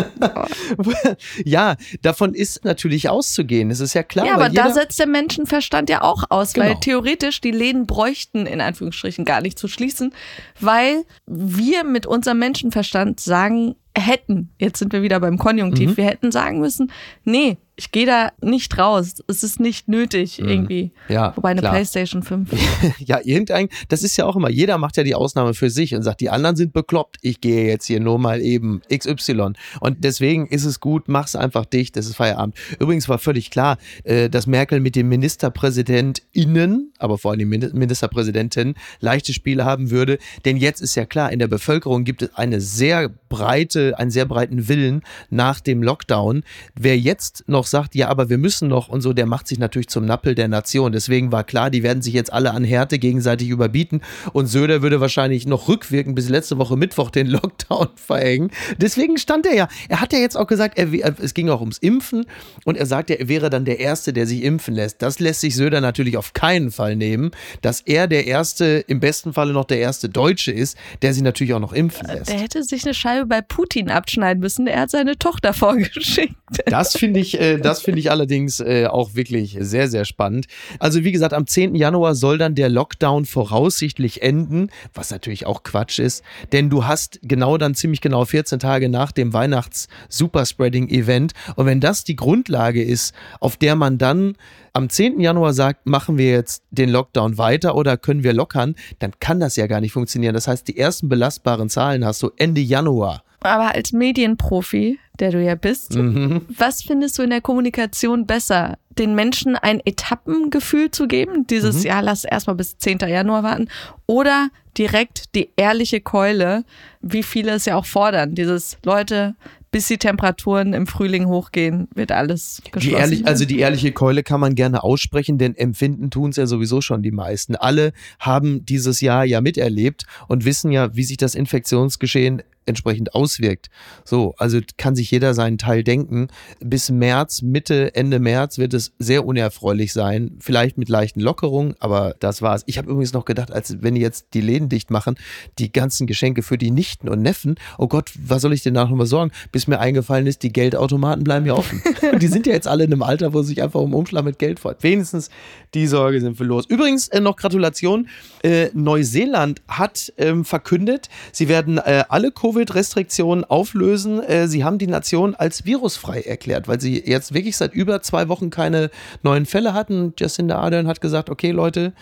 ja, 1.45 1.77
davon 2.03 2.35
ist 2.35 2.65
natürlich 2.65 3.09
auszugehen. 3.09 3.71
Es 3.71 3.81
ist 3.81 3.95
ja 3.95 4.03
klar. 4.03 4.27
Ja, 4.27 4.35
aber 4.35 4.49
da 4.49 4.71
setzt 4.71 4.99
der 4.99 5.07
Menschenverstand 5.07 5.91
ja 5.91 6.03
auch 6.03 6.25
aus, 6.29 6.53
genau. 6.53 6.67
weil 6.67 6.81
theoretisch 6.81 7.41
die 7.41 7.51
Läden 7.51 7.87
bräuchten 7.87 8.47
in 8.51 8.61
Anführungsstrichen 8.61 9.25
gar 9.25 9.41
nicht 9.41 9.59
zu 9.59 9.69
schließen, 9.69 10.13
weil 10.61 11.05
wir 11.27 11.85
mit 11.85 12.07
unserem 12.07 12.39
Menschenverstand 12.39 13.21
sagen 13.21 13.77
hätten, 14.01 14.51
jetzt 14.59 14.79
sind 14.79 14.93
wir 14.93 15.03
wieder 15.03 15.21
beim 15.21 15.39
Konjunktiv, 15.39 15.91
mhm. 15.91 15.97
wir 15.97 16.05
hätten 16.05 16.33
sagen 16.33 16.61
müssen, 16.61 16.91
nee, 17.25 17.59
ich 17.81 17.93
gehe 17.93 18.05
da 18.05 18.31
nicht 18.43 18.77
raus. 18.77 19.23
Es 19.27 19.43
ist 19.43 19.59
nicht 19.59 19.89
nötig 19.89 20.39
mhm. 20.39 20.49
irgendwie. 20.49 20.93
Ja, 21.09 21.35
Wobei 21.35 21.51
eine 21.51 21.63
klar. 21.63 21.73
PlayStation 21.73 22.23
5. 22.23 22.51
ja, 22.99 23.21
irgendein, 23.25 23.71
das 23.89 24.03
ist 24.03 24.19
ja 24.19 24.27
auch 24.27 24.37
immer, 24.37 24.51
jeder 24.51 24.77
macht 24.77 24.99
ja 24.99 25.03
die 25.03 25.15
Ausnahme 25.15 25.55
für 25.55 25.71
sich 25.71 25.95
und 25.95 26.03
sagt, 26.03 26.21
die 26.21 26.29
anderen 26.29 26.57
sind 26.57 26.75
bekloppt. 26.75 27.17
Ich 27.23 27.41
gehe 27.41 27.67
jetzt 27.67 27.87
hier 27.87 27.99
nur 27.99 28.19
mal 28.19 28.43
eben 28.43 28.83
XY. 28.95 29.53
Und 29.81 30.05
deswegen 30.05 30.47
ist 30.47 30.67
es 30.67 30.81
gut, 30.81 31.09
mach's 31.09 31.35
einfach 31.35 31.65
dicht, 31.65 31.97
das 31.97 32.05
ist 32.05 32.17
Feierabend. 32.17 32.55
Übrigens 32.79 33.09
war 33.09 33.19
völlig 33.19 33.51
klar, 33.51 33.79
äh, 34.05 34.29
dass 34.29 34.47
Merkel 34.47 34.81
mit 34.81 34.95
dem 34.95 35.09
MinisterpräsidentInnen, 35.09 36.93
aber 36.99 37.17
vor 37.17 37.31
allem 37.33 37.49
Ministerpräsidentin, 37.49 38.75
leichte 39.01 39.33
Spiele 39.33 39.65
haben 39.65 39.91
würde. 39.91 40.19
Denn 40.45 40.59
jetzt 40.59 40.83
ist 40.83 40.97
ja 40.97 41.07
klar, 41.07 41.33
in 41.33 41.39
der 41.39 41.49
Bevölkerung 41.49 42.05
gibt 42.05 42.21
es 42.21 42.35
eine 42.35 42.61
sehr 42.61 43.09
breite, 43.09 43.90
einen 43.95 44.11
sehr 44.11 44.25
breiten 44.25 44.69
Willen 44.69 45.03
nach 45.31 45.61
dem 45.61 45.83
Lockdown. 45.83 46.43
Wer 46.75 46.99
jetzt 46.99 47.45
noch 47.47 47.67
sagt, 47.67 47.95
ja, 47.95 48.09
aber 48.09 48.29
wir 48.29 48.39
müssen 48.39 48.69
noch 48.69 48.89
und 48.89 49.01
so, 49.01 49.13
der 49.13 49.27
macht 49.27 49.49
sich 49.49 49.59
natürlich 49.59 49.89
zum 49.89 50.05
Nappel 50.05 50.35
der 50.35 50.49
Nation. 50.49 50.93
Deswegen 50.93 51.33
war 51.33 51.45
klar, 51.45 51.71
die 51.71 51.83
werden 51.83 52.03
sich 52.03 52.15
jetzt 52.15 52.33
alle 52.33 52.53
an 52.53 52.65
Härte 52.65 52.99
gegenseitig 52.99 53.49
überbieten 53.49 54.01
und 54.33 54.47
Söder 54.47 54.83
würde 54.83 55.01
wahrscheinlich 55.01 55.47
noch 55.47 55.69
rückwirken 55.69 56.15
bis 56.15 56.29
letzte 56.29 56.59
Woche 56.59 56.77
Mittwoch 56.77 57.11
den 57.11 57.27
Lockdown 57.29 57.89
verhängen. 57.95 58.51
Deswegen 58.79 59.19
stand 59.19 59.47
er 59.47 59.55
ja. 59.55 59.69
Er 59.89 60.01
hat 60.01 60.13
ja 60.13 60.19
jetzt 60.19 60.37
auch 60.37 60.47
gesagt, 60.47 60.79
er, 60.79 60.89
es 61.21 61.35
ging 61.35 61.49
auch 61.49 61.61
ums 61.61 61.79
Impfen 61.79 62.27
und 62.65 62.77
er 62.77 62.87
sagte, 62.87 63.19
er 63.19 63.29
wäre 63.29 63.51
dann 63.51 63.65
der 63.65 63.81
Erste, 63.81 64.13
der 64.13 64.27
sich 64.27 64.43
impfen 64.43 64.75
lässt. 64.75 65.03
Das 65.03 65.21
lässt 65.21 65.41
sich 65.41 65.55
Söder 65.57 65.81
natürlich 65.81 66.17
auf 66.17 66.33
keinen 66.33 66.71
Fall 66.71 66.97
nehmen, 66.97 67.31
dass 67.63 67.81
er 67.81 68.07
der 68.07 68.27
Erste, 68.27 68.85
im 68.87 69.01
besten 69.01 69.33
Falle 69.33 69.53
noch 69.53 69.65
der 69.65 69.79
erste 69.79 70.09
Deutsche 70.09 70.53
ist, 70.53 70.77
der 71.03 71.15
sich 71.15 71.23
natürlich 71.23 71.55
auch 71.55 71.61
noch 71.61 71.73
impfen 71.73 72.07
lässt. 72.07 72.31
Der 72.31 72.39
hätte 72.39 72.63
sich 72.63 72.85
eine 72.85 72.95
Scheibe 72.95 73.27
bei 73.27 73.41
Putin 73.41 73.70
abschneiden 73.91 74.41
müssen. 74.41 74.67
Er 74.67 74.83
hat 74.83 74.91
seine 74.91 75.19
Tochter 75.19 75.55
vorgeschickt. 75.55 76.35
Das 76.67 76.97
finde 76.97 77.21
ich, 77.21 77.41
äh, 77.41 77.59
das 77.59 77.81
ich 78.01 78.11
allerdings 78.11 78.61
äh, 78.61 78.87
auch 78.87 79.15
wirklich 79.15 79.57
sehr, 79.61 79.89
sehr 79.89 80.05
spannend. 80.05 80.47
Also 80.79 81.05
wie 81.05 81.13
gesagt, 81.13 81.33
am 81.33 81.47
10. 81.47 81.75
Januar 81.75 82.15
soll 82.15 82.39
dann 82.39 82.55
der 82.55 82.69
Lockdown 82.69 83.25
voraussichtlich 83.25 84.23
enden, 84.23 84.71
was 84.95 85.11
natürlich 85.11 85.47
auch 85.47 85.63
Quatsch 85.63 85.99
ist, 85.99 86.25
denn 86.53 86.71
du 86.71 86.87
hast 86.87 87.21
genau 87.23 87.57
dann 87.57 87.75
ziemlich 87.75 88.01
genau 88.01 88.25
14 88.25 88.59
Tage 88.59 88.89
nach 88.89 89.13
dem 89.13 89.33
Weihnachts-Superspreading-Event 89.33 91.33
und 91.57 91.67
wenn 91.67 91.81
das 91.81 92.05
die 92.05 92.17
Grundlage 92.17 92.83
ist, 92.83 93.15
auf 93.39 93.57
der 93.57 93.77
man 93.77 93.99
dann 93.99 94.37
am 94.73 94.89
10. 94.89 95.21
Januar 95.21 95.53
sagt, 95.53 95.87
machen 95.87 96.19
wir 96.19 96.31
jetzt 96.31 96.63
den 96.71 96.91
Lockdown 96.91 97.39
weiter 97.39 97.75
oder 97.75 97.97
können 97.97 98.23
wir 98.23 98.33
lockern, 98.33 98.75
dann 98.99 99.13
kann 99.21 99.41
das 99.41 99.57
ja 99.57 99.67
gar 99.67 99.81
nicht 99.81 99.93
funktionieren. 99.93 100.35
Das 100.35 100.49
heißt, 100.49 100.67
die 100.69 100.79
ersten 100.79 101.09
belastbaren 101.09 101.69
Zahlen 101.69 102.05
hast 102.05 102.23
du 102.23 102.31
Ende 102.37 102.61
Januar. 102.61 103.25
Aber 103.41 103.75
als 103.75 103.93
Medienprofi, 103.93 104.99
der 105.19 105.31
du 105.31 105.43
ja 105.43 105.55
bist, 105.55 105.95
mhm. 105.95 106.43
was 106.57 106.83
findest 106.83 107.19
du 107.19 107.23
in 107.23 107.31
der 107.31 107.41
Kommunikation 107.41 108.27
besser? 108.27 108.79
Den 108.99 109.15
Menschen 109.15 109.57
ein 109.57 109.81
Etappengefühl 109.85 110.91
zu 110.91 111.07
geben, 111.07 111.47
dieses, 111.47 111.81
mhm. 111.81 111.87
ja, 111.87 112.01
lass 112.01 112.25
erstmal 112.25 112.57
bis 112.57 112.77
10. 112.79 112.99
Januar 112.99 113.43
warten, 113.43 113.69
oder 114.07 114.49
direkt 114.77 115.35
die 115.35 115.51
ehrliche 115.57 116.01
Keule, 116.01 116.65
wie 117.01 117.23
viele 117.23 117.53
es 117.53 117.65
ja 117.65 117.77
auch 117.77 117.87
fordern, 117.87 118.35
dieses, 118.35 118.79
Leute, 118.85 119.35
bis 119.71 119.87
die 119.87 119.99
Temperaturen 119.99 120.73
im 120.73 120.87
Frühling 120.87 121.27
hochgehen, 121.27 121.89
wird 121.95 122.13
alles 122.13 122.61
geschlossen. 122.65 122.89
Die 122.89 122.95
ehrlich, 122.95 123.27
also 123.27 123.45
die 123.45 123.61
ehrliche 123.61 123.93
Keule 123.93 124.23
kann 124.23 124.41
man 124.41 124.55
gerne 124.55 124.83
aussprechen, 124.83 125.39
denn 125.39 125.55
empfinden 125.55 126.11
tun 126.11 126.31
es 126.31 126.37
ja 126.37 126.47
sowieso 126.47 126.81
schon 126.81 127.03
die 127.03 127.13
meisten. 127.13 127.55
Alle 127.55 127.93
haben 128.19 128.65
dieses 128.67 129.01
Jahr 129.01 129.25
ja 129.25 129.41
miterlebt 129.41 130.07
und 130.29 130.45
wissen 130.45 130.73
ja, 130.73 130.95
wie 130.97 131.05
sich 131.05 131.19
das 131.19 131.35
Infektionsgeschehen 131.35 132.43
entsprechend 132.67 133.15
auswirkt. 133.15 133.69
So, 134.05 134.35
also 134.39 134.61
kann 134.77 134.95
sich 134.95 135.11
jeder 135.11 135.35
seinen 135.35 135.59
Teil 135.59 135.83
denken. 135.83 136.29
Bis 136.61 136.91
März, 136.91 137.43
Mitte, 137.43 137.95
Ende 137.95 138.19
März 138.19 138.59
wird 138.59 138.75
es 138.75 138.93
sehr 138.99 139.25
unerfreulich 139.25 139.93
sein. 139.93 140.37
Vielleicht 140.41 140.79
mit 140.79 140.89
leichten 140.89 141.21
Lockerungen, 141.21 141.75
aber 141.81 142.15
das 142.21 142.43
war's. 142.43 142.63
Ich 142.67 142.79
habe 142.79 142.91
übrigens 142.91 143.13
noch 143.13 143.25
gedacht, 143.25 143.51
als 143.51 143.83
wenn 143.83 143.95
die 143.95 144.01
jetzt 144.01 144.29
die 144.35 144.41
Läden 144.41 144.69
dicht 144.69 144.91
machen, 144.91 145.17
die 145.59 145.73
ganzen 145.73 146.07
Geschenke 146.07 146.43
für 146.43 146.59
die 146.59 146.71
Nichten 146.71 147.09
und 147.09 147.23
Neffen, 147.23 147.57
oh 147.79 147.89
Gott, 147.89 148.13
was 148.17 148.43
soll 148.43 148.53
ich 148.53 148.63
denn 148.63 148.75
da 148.75 148.85
noch 148.85 149.05
sorgen? 149.07 149.33
Bis 149.53 149.67
mir 149.67 149.81
eingefallen 149.81 150.27
ist, 150.27 150.43
die 150.43 150.53
Geldautomaten 150.53 151.25
bleiben 151.25 151.47
ja 151.47 151.55
offen. 151.55 151.83
die 152.21 152.29
sind 152.29 152.47
ja 152.47 152.53
jetzt 152.53 152.69
alle 152.69 152.85
in 152.85 152.93
einem 152.93 153.03
Alter, 153.03 153.33
wo 153.33 153.43
sie 153.43 153.49
sich 153.49 153.63
einfach 153.63 153.81
um 153.81 153.95
Umschlag 153.95 154.25
mit 154.25 154.39
Geld 154.39 154.61
freut. 154.61 154.83
Wenigstens 154.83 155.31
die 155.75 155.87
Sorge 155.87 156.21
sind 156.21 156.39
wir 156.39 156.47
los. 156.47 156.67
Übrigens 156.67 157.09
äh, 157.09 157.21
noch 157.21 157.37
Gratulation. 157.37 158.09
Äh, 158.43 158.69
Neuseeland 158.75 159.63
hat 159.69 160.13
ähm, 160.19 160.45
verkündet, 160.45 161.09
sie 161.33 161.49
werden 161.49 161.79
äh, 161.79 162.05
alle 162.09 162.31
Covid 162.31 162.50
Covid-Restriktionen 162.51 163.45
auflösen. 163.45 164.21
Äh, 164.21 164.49
sie 164.49 164.65
haben 164.65 164.79
die 164.79 164.89
Nation 164.89 165.35
als 165.37 165.65
virusfrei 165.65 166.21
erklärt, 166.21 166.67
weil 166.67 166.81
sie 166.81 167.01
jetzt 167.07 167.33
wirklich 167.33 167.57
seit 167.57 167.75
über 167.75 168.03
zwei 168.03 168.29
Wochen 168.29 168.51
keine 168.51 168.91
neuen 169.23 169.47
Fälle 169.47 169.73
hatten. 169.73 170.15
Jacinda 170.19 170.59
Ardern 170.59 170.89
hat 170.89 171.01
gesagt, 171.01 171.31
okay 171.31 171.53
Leute, 171.53 171.93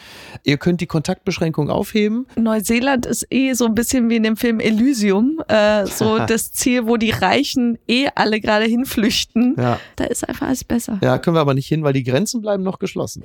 ihr 0.45 0.57
könnt 0.57 0.81
die 0.81 0.87
Kontaktbeschränkung 0.87 1.69
aufheben. 1.69 2.27
Neuseeland 2.37 3.05
ist 3.05 3.27
eh 3.31 3.53
so 3.53 3.67
ein 3.67 3.75
bisschen 3.75 4.09
wie 4.09 4.17
in 4.17 4.23
dem 4.23 4.37
Film 4.37 4.59
Elysium, 4.61 5.43
äh, 5.49 5.87
so 5.87 6.19
das 6.27 6.53
Ziel, 6.53 6.87
wo 6.87 6.97
die 6.97 7.11
Reichen 7.11 7.79
eh 7.87 8.09
alle 8.15 8.41
gerade 8.41 8.65
hinflüchten. 8.65 9.55
Ja. 9.59 9.79
Da 9.97 10.05
ist 10.05 10.27
einfach 10.27 10.47
alles 10.47 10.65
besser. 10.65 10.99
Ja, 11.03 11.19
können 11.19 11.37
wir 11.37 11.41
aber 11.41 11.55
nicht 11.55 11.69
hin, 11.69 11.83
weil 11.83 11.93
die 11.93 12.05
Grenzen 12.05 12.41
bleiben 12.41 12.63
noch 12.63 12.79
geschlossen. 12.79 13.23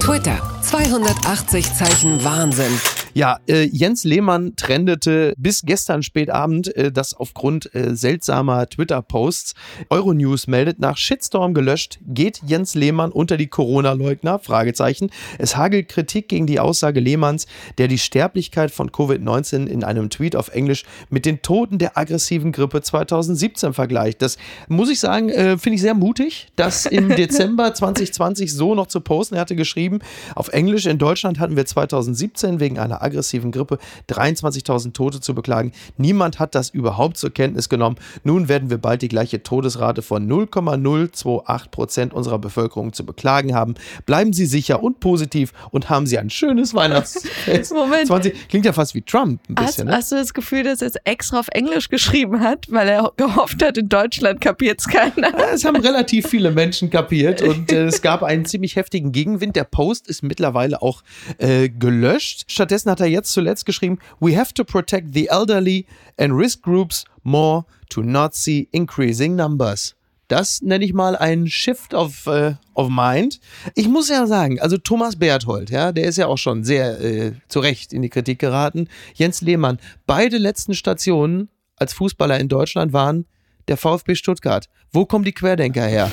Twitter, 0.00 0.40
280 0.62 1.74
Zeichen 1.74 2.24
Wahnsinn. 2.24 2.72
Ja, 3.14 3.38
äh, 3.46 3.64
Jens 3.64 4.04
Lehmann 4.04 4.56
trendete 4.56 5.34
bis 5.36 5.62
gestern 5.62 6.02
spät 6.02 6.30
Bekannt, 6.62 6.76
äh, 6.76 6.92
dass 6.92 7.14
aufgrund 7.14 7.74
äh, 7.74 7.94
seltsamer 7.94 8.68
Twitter-Posts 8.68 9.54
Euronews 9.90 10.46
meldet, 10.46 10.78
nach 10.78 10.96
Shitstorm 10.96 11.54
gelöscht, 11.54 11.98
geht 12.06 12.40
Jens 12.46 12.74
Lehmann 12.74 13.10
unter 13.10 13.36
die 13.36 13.48
Corona-Leugner? 13.48 14.38
Fragezeichen. 14.38 15.10
Es 15.38 15.56
hagelt 15.56 15.88
Kritik 15.88 16.28
gegen 16.28 16.46
die 16.46 16.60
Aussage 16.60 17.00
Lehmanns, 17.00 17.46
der 17.78 17.88
die 17.88 17.98
Sterblichkeit 17.98 18.70
von 18.70 18.90
Covid-19 18.90 19.66
in 19.66 19.84
einem 19.84 20.10
Tweet 20.10 20.36
auf 20.36 20.48
Englisch 20.48 20.84
mit 21.10 21.26
den 21.26 21.42
Toten 21.42 21.78
der 21.78 21.98
aggressiven 21.98 22.52
Grippe 22.52 22.82
2017 22.82 23.72
vergleicht. 23.72 24.22
Das 24.22 24.36
muss 24.68 24.90
ich 24.90 25.00
sagen, 25.00 25.28
äh, 25.28 25.58
finde 25.58 25.76
ich 25.76 25.82
sehr 25.82 25.94
mutig, 25.94 26.48
das 26.56 26.86
im 26.86 27.08
Dezember 27.16 27.74
2020 27.74 28.52
so 28.52 28.74
noch 28.74 28.86
zu 28.86 29.00
posten. 29.00 29.34
Er 29.34 29.40
hatte 29.40 29.56
geschrieben, 29.56 30.00
auf 30.34 30.48
Englisch, 30.48 30.86
in 30.86 30.98
Deutschland 30.98 31.38
hatten 31.38 31.56
wir 31.56 31.66
2017 31.66 32.60
wegen 32.60 32.78
einer 32.78 33.02
aggressiven 33.02 33.52
Grippe 33.52 33.78
23.000 34.08 34.92
Tote 34.92 35.20
zu 35.20 35.34
beklagen. 35.34 35.72
Niemand 35.96 36.38
hat 36.38 36.51
das 36.54 36.70
überhaupt 36.70 37.16
zur 37.16 37.30
Kenntnis 37.30 37.68
genommen. 37.68 37.96
Nun 38.24 38.48
werden 38.48 38.70
wir 38.70 38.78
bald 38.78 39.02
die 39.02 39.08
gleiche 39.08 39.42
Todesrate 39.42 40.02
von 40.02 40.26
0,028 40.26 41.70
Prozent 41.70 42.14
unserer 42.14 42.38
Bevölkerung 42.38 42.92
zu 42.92 43.04
beklagen 43.04 43.54
haben. 43.54 43.74
Bleiben 44.06 44.32
Sie 44.32 44.46
sicher 44.46 44.82
und 44.82 45.00
positiv 45.00 45.52
und 45.70 45.90
haben 45.90 46.06
Sie 46.06 46.18
ein 46.18 46.30
schönes 46.30 46.74
Weihnachtsfest. 46.74 47.72
Moment. 47.74 48.06
20, 48.06 48.48
klingt 48.48 48.66
ja 48.66 48.72
fast 48.72 48.94
wie 48.94 49.02
Trump 49.02 49.40
ein 49.48 49.54
bisschen. 49.54 49.66
Hast, 49.66 49.84
ne? 49.84 49.92
hast 49.92 50.12
du 50.12 50.16
das 50.16 50.34
Gefühl, 50.34 50.64
dass 50.64 50.82
er 50.82 50.88
es 50.88 50.96
extra 51.04 51.40
auf 51.40 51.48
Englisch 51.48 51.88
geschrieben 51.88 52.40
hat, 52.40 52.66
weil 52.70 52.88
er 52.88 53.12
gehofft 53.16 53.62
hat, 53.62 53.78
in 53.78 53.88
Deutschland 53.88 54.40
kapiert 54.40 54.80
es 54.80 54.88
keiner? 54.88 55.32
Es 55.52 55.64
haben 55.64 55.76
relativ 55.76 56.28
viele 56.28 56.50
Menschen 56.50 56.88
kapiert 56.88 57.42
und 57.42 57.72
äh, 57.72 57.84
es 57.84 58.00
gab 58.00 58.22
einen 58.22 58.46
ziemlich 58.46 58.76
heftigen 58.76 59.12
Gegenwind. 59.12 59.54
Der 59.54 59.64
Post 59.64 60.08
ist 60.08 60.22
mittlerweile 60.22 60.80
auch 60.80 61.02
äh, 61.38 61.68
gelöscht. 61.68 62.44
Stattdessen 62.50 62.90
hat 62.90 63.00
er 63.00 63.06
jetzt 63.06 63.32
zuletzt 63.32 63.66
geschrieben, 63.66 63.98
We 64.20 64.36
have 64.38 64.54
to 64.54 64.64
protect 64.64 65.08
the 65.12 65.28
elderly 65.28 65.86
and 66.18 66.32
risk 66.32 66.62
groups 66.62 67.04
more 67.22 67.64
to 67.90 68.02
not 68.02 68.34
see 68.34 68.68
increasing 68.72 69.36
numbers. 69.36 69.94
Das 70.28 70.62
nenne 70.62 70.84
ich 70.84 70.94
mal 70.94 71.14
ein 71.14 71.46
Shift 71.46 71.92
of, 71.92 72.26
äh, 72.26 72.54
of 72.72 72.88
Mind. 72.88 73.38
Ich 73.74 73.86
muss 73.86 74.08
ja 74.08 74.26
sagen, 74.26 74.58
also 74.60 74.78
Thomas 74.78 75.16
Berthold, 75.16 75.68
ja, 75.68 75.92
der 75.92 76.04
ist 76.04 76.16
ja 76.16 76.26
auch 76.26 76.38
schon 76.38 76.64
sehr 76.64 77.00
äh, 77.02 77.32
zu 77.48 77.60
Recht 77.60 77.92
in 77.92 78.00
die 78.00 78.08
Kritik 78.08 78.38
geraten. 78.38 78.88
Jens 79.14 79.42
Lehmann, 79.42 79.78
beide 80.06 80.38
letzten 80.38 80.74
Stationen 80.74 81.50
als 81.76 81.92
Fußballer 81.92 82.40
in 82.40 82.48
Deutschland 82.48 82.94
waren 82.94 83.26
der 83.68 83.76
VfB 83.76 84.14
Stuttgart. 84.14 84.68
Wo 84.90 85.04
kommen 85.04 85.24
die 85.24 85.32
Querdenker 85.32 85.84
her? 85.84 86.10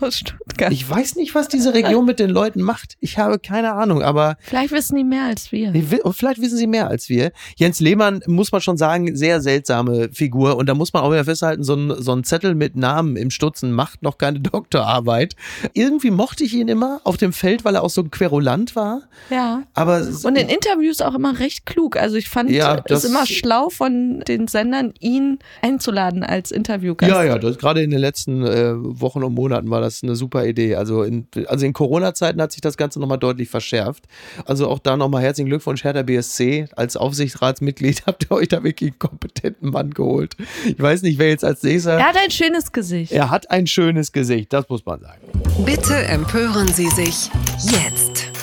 Aus 0.00 0.18
Stuttgart. 0.18 0.72
Ich 0.72 0.88
weiß 0.88 1.16
nicht, 1.16 1.34
was 1.34 1.48
diese 1.48 1.74
Region 1.74 2.04
mit 2.04 2.18
den 2.18 2.30
Leuten 2.30 2.62
macht. 2.62 2.96
Ich 3.00 3.18
habe 3.18 3.38
keine 3.38 3.72
Ahnung, 3.72 4.02
aber. 4.02 4.36
Vielleicht 4.40 4.72
wissen 4.72 4.96
die 4.96 5.04
mehr 5.04 5.24
als 5.24 5.52
wir. 5.52 5.72
Vielleicht 6.12 6.40
wissen 6.40 6.56
sie 6.56 6.66
mehr 6.66 6.88
als 6.88 7.08
wir. 7.08 7.32
Jens 7.56 7.80
Lehmann, 7.80 8.22
muss 8.26 8.52
man 8.52 8.60
schon 8.60 8.76
sagen, 8.76 9.16
sehr 9.16 9.40
seltsame 9.40 10.10
Figur. 10.12 10.56
Und 10.56 10.68
da 10.68 10.74
muss 10.74 10.92
man 10.92 11.02
auch 11.02 11.10
wieder 11.10 11.24
festhalten, 11.24 11.64
so 11.64 11.74
ein, 11.74 12.02
so 12.02 12.12
ein 12.12 12.24
Zettel 12.24 12.54
mit 12.54 12.76
Namen 12.76 13.16
im 13.16 13.30
Stutzen 13.30 13.72
macht 13.72 14.02
noch 14.02 14.18
keine 14.18 14.40
Doktorarbeit. 14.40 15.36
Irgendwie 15.74 16.10
mochte 16.10 16.44
ich 16.44 16.54
ihn 16.54 16.68
immer 16.68 17.00
auf 17.04 17.16
dem 17.16 17.32
Feld, 17.32 17.64
weil 17.64 17.74
er 17.74 17.82
auch 17.82 17.90
so 17.90 18.02
ein 18.02 18.10
Querulant 18.10 18.76
war. 18.76 19.02
Ja. 19.30 19.62
Aber 19.74 20.06
Und 20.24 20.36
in 20.36 20.48
Interviews 20.48 21.00
auch 21.00 21.14
immer 21.14 21.38
recht 21.38 21.66
klug. 21.66 21.96
Also 21.96 22.16
ich 22.16 22.28
fand 22.28 22.50
ja, 22.50 22.82
es 22.86 23.04
immer 23.04 23.26
schlau 23.26 23.68
von 23.68 24.20
den 24.20 24.48
Sendern, 24.48 24.94
ihn 25.00 25.38
einzuladen 25.60 26.22
als 26.22 26.50
Interviewgast. 26.50 27.10
Ja, 27.10 27.22
ja, 27.22 27.38
das, 27.38 27.58
gerade 27.58 27.82
in 27.82 27.90
den 27.90 28.00
letzten 28.00 28.44
äh, 28.44 28.72
Wochen 28.76 29.22
und 29.22 29.34
Monaten 29.34 29.70
war 29.70 29.80
das 29.82 30.02
eine 30.02 30.16
super 30.16 30.46
Idee. 30.46 30.76
Also 30.76 31.02
in, 31.02 31.26
also 31.46 31.66
in 31.66 31.72
Corona-Zeiten 31.72 32.40
hat 32.40 32.52
sich 32.52 32.60
das 32.60 32.76
Ganze 32.76 33.00
nochmal 33.00 33.18
deutlich 33.18 33.48
verschärft. 33.48 34.04
Also 34.46 34.68
auch 34.68 34.78
da 34.78 34.96
nochmal 34.96 35.22
herzlichen 35.22 35.48
Glückwunsch, 35.48 35.84
Hertha 35.84 36.02
BSC. 36.02 36.68
Als 36.76 36.96
Aufsichtsratsmitglied 36.96 38.02
habt 38.06 38.24
ihr 38.24 38.32
euch 38.32 38.48
da 38.48 38.62
wirklich 38.64 38.90
einen 38.92 38.98
kompetenten 38.98 39.70
Mann 39.70 39.90
geholt. 39.90 40.36
Ich 40.66 40.80
weiß 40.80 41.02
nicht, 41.02 41.18
wer 41.18 41.28
jetzt 41.28 41.44
als 41.44 41.62
nächster. 41.62 41.98
Er 41.98 42.06
hat 42.06 42.16
ein 42.16 42.30
schönes 42.30 42.72
Gesicht. 42.72 43.12
Er 43.12 43.30
hat 43.30 43.50
ein 43.50 43.66
schönes 43.66 44.12
Gesicht, 44.12 44.52
das 44.52 44.68
muss 44.68 44.84
man 44.84 45.00
sagen. 45.00 45.20
Bitte 45.64 45.94
empören 45.94 46.68
Sie 46.68 46.88
sich 46.88 47.30
jetzt. 47.62 48.41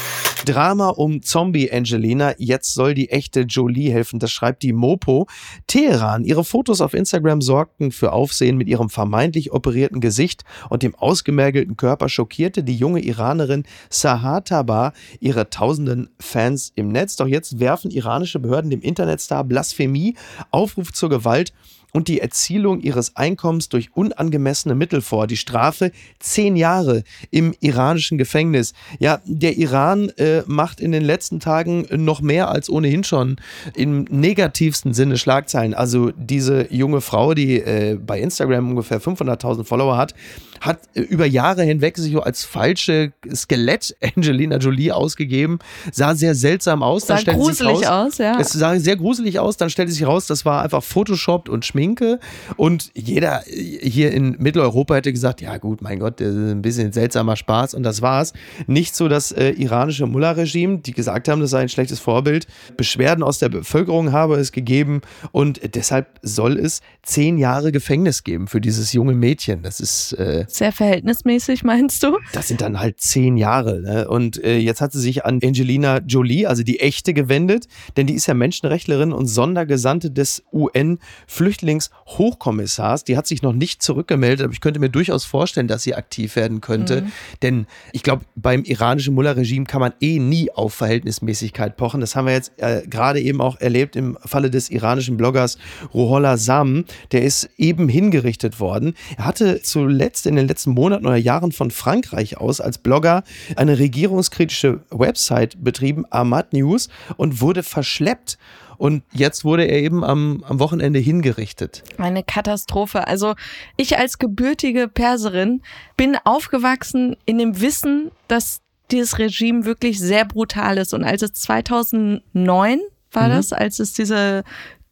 Drama 0.50 0.90
um 0.90 1.22
Zombie 1.22 1.72
Angelina. 1.72 2.34
Jetzt 2.40 2.74
soll 2.74 2.96
die 2.96 3.12
echte 3.12 3.42
Jolie 3.42 3.92
helfen. 3.92 4.18
Das 4.18 4.32
schreibt 4.32 4.64
die 4.64 4.74
Mopo. 4.74 5.28
Teheran. 5.68 6.24
Ihre 6.24 6.44
Fotos 6.44 6.82
auf 6.82 6.96
Instagram 6.96 7.40
sorgten 7.40 7.92
für 7.92 8.14
Aufsehen 8.14 8.58
mit 8.58 8.68
ihrem 8.68 8.90
vermeintlich 8.90 9.52
operierten 9.52 10.02
Gesicht 10.02 10.46
und 10.70 10.82
dem 10.82 10.96
ausgemergelten 10.96 11.78
Körper 11.78 12.10
schockierte 12.10 12.64
die 12.64 12.76
junge 12.76 13.02
Iranerin 13.02 13.64
Sahar 13.92 14.44
Tabar 14.44 14.94
ihre 15.20 15.52
tausenden 15.52 16.10
Fans 16.20 16.72
im 16.74 16.88
Netz. 16.88 17.16
Doch 17.16 17.28
jetzt 17.28 17.60
werfen 17.60 17.92
iranische 17.92 18.40
Behörden 18.40 18.72
dem 18.72 18.82
Internetstar 18.82 19.44
Blasphemie, 19.44 20.16
Aufruf 20.50 20.94
zur 20.94 21.10
Gewalt 21.10 21.54
und 21.92 22.08
die 22.08 22.20
Erzielung 22.20 22.82
ihres 22.82 23.16
Einkommens 23.16 23.70
durch 23.70 23.90
unangemessene 23.96 24.76
Mittel 24.76 25.02
vor. 25.02 25.28
Die 25.28 25.38
Strafe 25.38 25.92
zehn 26.20 26.56
Jahre 26.56 27.04
im 27.32 27.54
iranischen 27.60 28.18
Gefängnis. 28.18 28.74
Ja, 29.00 29.22
der 29.26 29.58
Iran 29.58 30.10
äh, 30.18 30.44
macht 30.46 30.80
in 30.80 30.92
den 30.92 31.04
letzten 31.04 31.40
Tagen 31.40 31.88
noch 31.92 32.22
mehr 32.22 32.50
als 32.50 32.70
ohnehin 32.70 33.04
schon 33.04 33.38
im 33.76 34.04
negativsten 34.10 34.94
Sinne 34.94 35.18
Schlagzeilen. 35.18 35.74
Also 35.74 36.12
diese 36.12 36.72
junge 36.74 37.02
Frau, 37.02 37.34
die 37.34 37.60
äh, 37.60 37.98
bei 38.00 38.20
Instagram 38.20 38.70
ungefähr 38.70 39.02
500.000 39.02 39.64
Follower 39.64 39.98
hat, 39.98 40.14
hat 40.62 40.80
über 40.94 41.26
Jahre 41.26 41.64
hinweg 41.64 41.98
sich 41.98 42.14
so 42.14 42.22
als 42.22 42.44
falsche 42.44 43.14
Skelett 43.34 43.96
Angelina 44.16 44.58
Jolie 44.58 44.92
ausgegeben, 44.92 45.60
sah 45.92 46.16
sehr 46.16 46.36
seltsam 46.36 46.84
aus. 46.84 47.08
Sah 47.08 47.22
gruselig 47.22 47.88
raus, 47.88 48.18
ja. 48.18 48.40
Es 48.40 48.52
sah 48.52 48.78
sehr 48.80 48.96
gruselig 48.96 49.40
aus, 49.40 49.58
dann 49.58 49.70
stellte 49.70 49.92
sich 49.92 50.06
raus, 50.06 50.28
das 50.28 50.46
war 50.46 50.64
einfach 50.64 50.84
Photoshop 50.84 51.50
und 51.50 51.66
Schminke 51.66 52.20
und 52.58 52.92
jeder 52.94 53.44
hier 53.46 54.12
in 54.12 54.36
Mitteleuropa 54.40 54.96
hätte 54.96 55.12
gesagt, 55.12 55.42
ja 55.42 55.58
gut, 55.58 55.82
mein 55.82 56.00
Gott, 56.00 56.20
das 56.20 56.30
ist 56.30 56.52
ein 56.52 56.62
bisschen 56.62 56.92
seltsamer 56.92 57.36
Spaß 57.36 57.74
und 57.74 57.84
das 57.84 58.02
war's. 58.02 58.34
Nicht 58.68 58.96
so 58.96 59.08
das 59.08 59.32
äh, 59.32 59.52
iranische 59.52 60.06
Mullah-Regime, 60.06 60.80
die 60.80 60.94
gesagt 60.94 61.28
haben, 61.28 61.42
das 61.42 61.52
sei 61.52 61.62
ein 61.62 61.70
schlechtes 61.70 62.00
Vorbild. 62.00 62.48
Beschwerden 62.78 63.24
aus 63.24 63.40
der 63.40 63.50
Bevölkerung 63.50 64.12
habe 64.12 64.36
es 64.36 64.52
gegeben 64.52 65.02
und 65.32 65.76
deshalb 65.76 66.20
soll 66.22 66.58
es 66.58 66.82
zehn 67.04 67.38
Jahre 67.38 67.72
Gefängnis 67.72 68.24
geben 68.24 68.48
für 68.48 68.62
dieses 68.62 68.94
junge 68.94 69.14
Mädchen. 69.14 69.64
Das 69.64 69.80
ist 69.80 70.14
äh, 70.14 70.46
sehr 70.52 70.72
verhältnismäßig, 70.72 71.64
meinst 71.64 72.04
du? 72.04 72.18
Das 72.34 72.48
sind 72.48 72.62
dann 72.62 72.80
halt 72.80 73.00
zehn 73.00 73.38
Jahre. 73.38 73.82
Ne? 73.82 74.08
Und 74.08 74.44
äh, 74.44 74.58
jetzt 74.58 74.82
hat 74.82 74.92
sie 74.94 75.00
sich 75.00 75.26
an 75.26 75.40
Angelina 75.44 76.00
Jolie, 76.00 76.48
also 76.48 76.64
die 76.64 76.80
echte, 76.80 77.14
gewendet, 77.14 77.68
denn 77.98 78.08
die 78.08 78.14
ist 78.14 78.28
ja 78.28 78.34
Menschenrechtlerin 78.34 79.12
und 79.12 79.28
Sondergesandte 79.28 80.10
des 80.12 80.44
UN-Flüchtlingshochkommissars. 80.54 83.04
Die 83.04 83.18
hat 83.18 83.28
sich 83.28 83.42
noch 83.42 83.52
nicht 83.54 83.84
zurückgemeldet, 83.84 84.46
aber 84.46 84.54
ich 84.54 84.62
könnte 84.62 84.80
mir 84.80 84.90
durchaus 84.90 85.26
vorstellen, 85.26 85.68
dass 85.68 85.84
sie 85.84 85.96
aktiv 85.96 86.36
werden 86.36 86.62
könnte. 86.62 87.02
Mhm. 87.02 87.12
Denn 87.42 87.66
ich 87.94 88.04
glaube, 88.04 88.26
beim 88.36 88.64
iranischen 88.64 89.16
Mullah-Regime 89.16 89.66
kann 89.66 89.82
man 89.82 89.94
eh 90.02 90.20
nie 90.20 90.52
auf 90.52 90.74
Verhältnismäßigkeit 90.74 91.78
pochen. 91.78 92.02
Das 92.02 92.16
haben 92.16 92.26
wir 92.26 92.34
jetzt 92.34 92.52
äh, 92.58 92.84
gerade 92.88 93.20
eben 93.20 93.42
auch 93.42 93.60
erlebt 93.60 93.96
im 93.96 94.18
Falle 94.26 94.50
des 94.50 94.70
iranischen 94.70 95.18
Bloggers 95.18 95.58
Ruhollah 95.94 96.38
Sam. 96.38 96.86
Der 97.12 97.24
ist 97.24 97.50
eben 97.58 97.90
hingerichtet 97.90 98.60
worden. 98.60 98.94
Er 99.18 99.26
hatte 99.26 99.62
zuletzt 99.62 100.26
in 100.26 100.36
den 100.40 100.48
letzten 100.48 100.72
Monaten 100.72 101.06
oder 101.06 101.16
Jahren 101.16 101.52
von 101.52 101.72
Frankreich 101.72 102.38
aus 102.38 102.62
als 102.62 102.78
Blogger 102.78 103.24
eine 103.56 103.80
regierungskritische 103.80 104.82
Website 104.90 105.64
betrieben, 105.64 106.06
Ahmad 106.10 106.54
News, 106.54 106.90
und 107.18 107.42
wurde 107.42 107.64
verschleppt. 107.64 108.38
Und 108.78 109.04
jetzt 109.12 109.44
wurde 109.44 109.66
er 109.66 109.82
eben 109.82 110.06
am, 110.06 110.44
am 110.48 110.60
Wochenende 110.60 111.00
hingerichtet. 111.00 111.84
Eine 111.98 112.24
Katastrophe. 112.24 113.08
Also 113.08 113.36
ich 113.76 113.98
als 113.98 114.20
gebürtige 114.20 114.88
Perserin 114.88 115.62
bin 115.98 116.18
aufgewachsen 116.24 117.18
in 117.26 117.38
dem 117.38 117.60
Wissen, 117.60 118.10
dass 118.30 118.62
dieses 118.90 119.20
Regime 119.20 119.66
wirklich 119.66 120.00
sehr 120.00 120.24
brutal 120.26 120.78
ist. 120.78 120.94
Und 120.94 121.04
als 121.04 121.22
es 121.22 121.34
2009 121.34 122.80
war 123.12 123.28
mhm. 123.28 123.32
das, 123.32 123.54
als 123.54 123.80
es 123.80 123.94
diese 123.94 124.44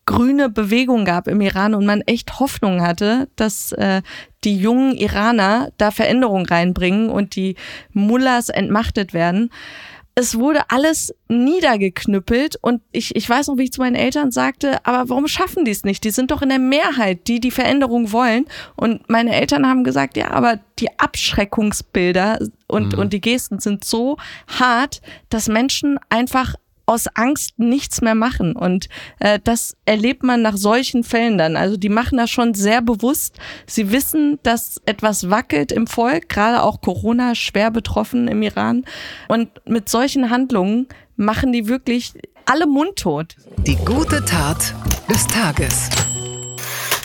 grüne 0.07 0.49
Bewegung 0.49 1.05
gab 1.05 1.27
im 1.27 1.41
Iran 1.41 1.75
und 1.75 1.85
man 1.85 2.01
echt 2.01 2.39
Hoffnung 2.39 2.81
hatte, 2.81 3.27
dass 3.35 3.73
äh, 3.73 4.01
die 4.43 4.57
jungen 4.57 4.95
Iraner 4.95 5.69
da 5.77 5.91
Veränderungen 5.91 6.47
reinbringen 6.47 7.09
und 7.09 7.35
die 7.35 7.55
Mullahs 7.91 8.49
entmachtet 8.49 9.13
werden. 9.13 9.51
Es 10.15 10.39
wurde 10.39 10.61
alles 10.69 11.13
niedergeknüppelt 11.27 12.55
und 12.59 12.81
ich, 12.91 13.15
ich 13.15 13.29
weiß 13.29 13.47
noch, 13.47 13.57
wie 13.57 13.65
ich 13.65 13.71
zu 13.71 13.81
meinen 13.81 13.95
Eltern 13.95 14.31
sagte, 14.31 14.83
aber 14.83 15.09
warum 15.09 15.27
schaffen 15.27 15.63
die 15.63 15.71
es 15.71 15.83
nicht? 15.83 16.03
Die 16.03 16.09
sind 16.09 16.31
doch 16.31 16.41
in 16.41 16.49
der 16.49 16.57
Mehrheit, 16.57 17.27
die 17.27 17.39
die 17.39 17.51
Veränderung 17.51 18.11
wollen. 18.11 18.45
Und 18.75 19.07
meine 19.09 19.35
Eltern 19.35 19.67
haben 19.67 19.83
gesagt, 19.83 20.17
ja, 20.17 20.31
aber 20.31 20.59
die 20.79 20.97
Abschreckungsbilder 20.97 22.39
und, 22.67 22.93
mhm. 22.93 22.99
und 22.99 23.13
die 23.13 23.21
Gesten 23.21 23.59
sind 23.59 23.85
so 23.85 24.17
hart, 24.47 25.01
dass 25.29 25.49
Menschen 25.49 25.99
einfach 26.09 26.55
aus 26.87 27.05
Angst 27.13 27.59
nichts 27.59 28.01
mehr 28.01 28.15
machen. 28.15 28.55
Und 28.55 28.87
äh, 29.19 29.39
das 29.43 29.75
erlebt 29.85 30.23
man 30.23 30.41
nach 30.41 30.57
solchen 30.57 31.03
Fällen 31.03 31.37
dann. 31.37 31.55
Also 31.55 31.77
die 31.77 31.89
machen 31.89 32.17
das 32.17 32.31
schon 32.31 32.55
sehr 32.55 32.81
bewusst. 32.81 33.37
Sie 33.67 33.91
wissen, 33.91 34.39
dass 34.41 34.81
etwas 34.85 35.29
wackelt 35.29 35.71
im 35.71 35.85
Volk, 35.85 36.29
gerade 36.29 36.63
auch 36.63 36.81
Corona 36.81 37.35
schwer 37.35 37.69
betroffen 37.69 38.27
im 38.27 38.41
Iran. 38.41 38.85
Und 39.27 39.49
mit 39.65 39.89
solchen 39.89 40.29
Handlungen 40.29 40.87
machen 41.17 41.51
die 41.51 41.67
wirklich 41.67 42.13
alle 42.45 42.65
mundtot. 42.65 43.35
Die 43.57 43.75
gute 43.75 44.23
Tat 44.23 44.73
des 45.09 45.27
Tages. 45.27 45.89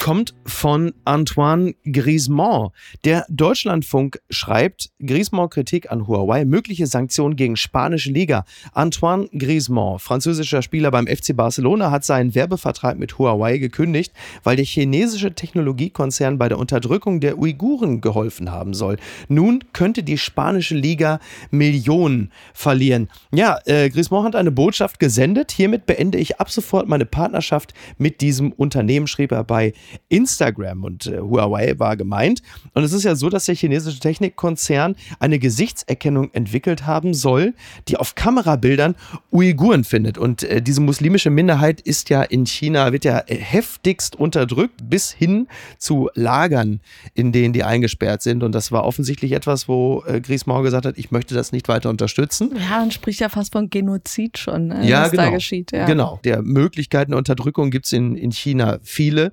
Kommt 0.02 0.34
von 0.44 0.92
Antoine 1.04 1.76
Griezmann. 1.84 2.70
Der 3.04 3.24
Deutschlandfunk 3.28 4.18
schreibt, 4.30 4.90
Griezmann 4.98 5.48
Kritik 5.48 5.92
an 5.92 6.08
Huawei, 6.08 6.44
mögliche 6.44 6.88
Sanktionen 6.88 7.36
gegen 7.36 7.54
spanische 7.54 8.10
Liga. 8.10 8.44
Antoine 8.72 9.28
Griezmann, 9.28 10.00
französischer 10.00 10.60
Spieler 10.60 10.90
beim 10.90 11.06
FC 11.06 11.36
Barcelona, 11.36 11.92
hat 11.92 12.04
seinen 12.04 12.34
Werbevertrag 12.34 12.98
mit 12.98 13.16
Huawei 13.16 13.58
gekündigt, 13.58 14.12
weil 14.42 14.56
der 14.56 14.64
chinesische 14.64 15.36
Technologiekonzern 15.36 16.36
bei 16.36 16.48
der 16.48 16.58
Unterdrückung 16.58 17.20
der 17.20 17.38
Uiguren 17.38 18.00
geholfen 18.00 18.50
haben 18.50 18.74
soll. 18.74 18.96
Nun 19.28 19.62
könnte 19.72 20.02
die 20.02 20.18
spanische 20.18 20.74
Liga 20.74 21.20
Millionen 21.52 22.32
verlieren. 22.54 23.08
Ja, 23.32 23.60
äh, 23.66 23.88
Griezmann 23.88 24.24
hat 24.24 24.34
eine 24.34 24.50
Botschaft 24.50 24.98
gesendet. 24.98 25.52
Hiermit 25.52 25.86
beende 25.86 26.18
ich 26.18 26.40
ab 26.40 26.50
sofort 26.50 26.88
meine 26.88 27.06
Partnerschaft 27.06 27.72
mit 27.98 28.20
diesem 28.20 28.50
Unternehmen, 28.50 29.06
schrieb 29.06 29.30
er 29.30 29.44
bei 29.44 29.74
Instagram 30.08 30.84
und 30.84 31.06
äh, 31.06 31.18
Huawei 31.18 31.78
war 31.78 31.96
gemeint. 31.96 32.42
Und 32.74 32.84
es 32.84 32.92
ist 32.92 33.04
ja 33.04 33.14
so, 33.14 33.28
dass 33.28 33.46
der 33.46 33.54
chinesische 33.54 34.00
Technikkonzern 34.00 34.96
eine 35.18 35.38
Gesichtserkennung 35.38 36.30
entwickelt 36.32 36.86
haben 36.86 37.14
soll, 37.14 37.54
die 37.88 37.96
auf 37.96 38.14
Kamerabildern 38.14 38.94
Uiguren 39.30 39.84
findet. 39.84 40.18
Und 40.18 40.42
äh, 40.42 40.62
diese 40.62 40.80
muslimische 40.80 41.30
Minderheit 41.30 41.80
ist 41.80 42.10
ja 42.10 42.22
in 42.22 42.46
China, 42.46 42.92
wird 42.92 43.04
ja 43.04 43.22
heftigst 43.26 44.16
unterdrückt 44.16 44.80
bis 44.88 45.10
hin 45.10 45.48
zu 45.78 46.10
Lagern, 46.14 46.80
in 47.14 47.32
denen 47.32 47.52
die 47.52 47.64
eingesperrt 47.64 48.22
sind. 48.22 48.42
Und 48.42 48.52
das 48.52 48.72
war 48.72 48.84
offensichtlich 48.84 49.32
etwas, 49.32 49.68
wo 49.68 50.02
äh, 50.06 50.20
Griesmauer 50.20 50.62
gesagt 50.62 50.86
hat, 50.86 50.98
ich 50.98 51.10
möchte 51.10 51.34
das 51.34 51.52
nicht 51.52 51.68
weiter 51.68 51.90
unterstützen. 51.90 52.50
Ja, 52.54 52.78
man 52.78 52.90
spricht 52.90 53.20
ja 53.20 53.28
fast 53.28 53.52
von 53.52 53.70
Genozid 53.70 54.38
schon, 54.38 54.68
ne, 54.68 54.86
ja, 54.86 55.02
was 55.02 55.10
genau, 55.10 55.22
da 55.24 55.30
geschieht. 55.30 55.72
Ja. 55.72 55.86
Genau, 55.86 56.20
der 56.24 56.42
Möglichkeiten 56.42 57.12
der 57.12 57.18
Unterdrückung 57.18 57.70
gibt 57.70 57.86
es 57.86 57.92
in, 57.92 58.16
in 58.16 58.32
China 58.32 58.78
viele. 58.82 59.32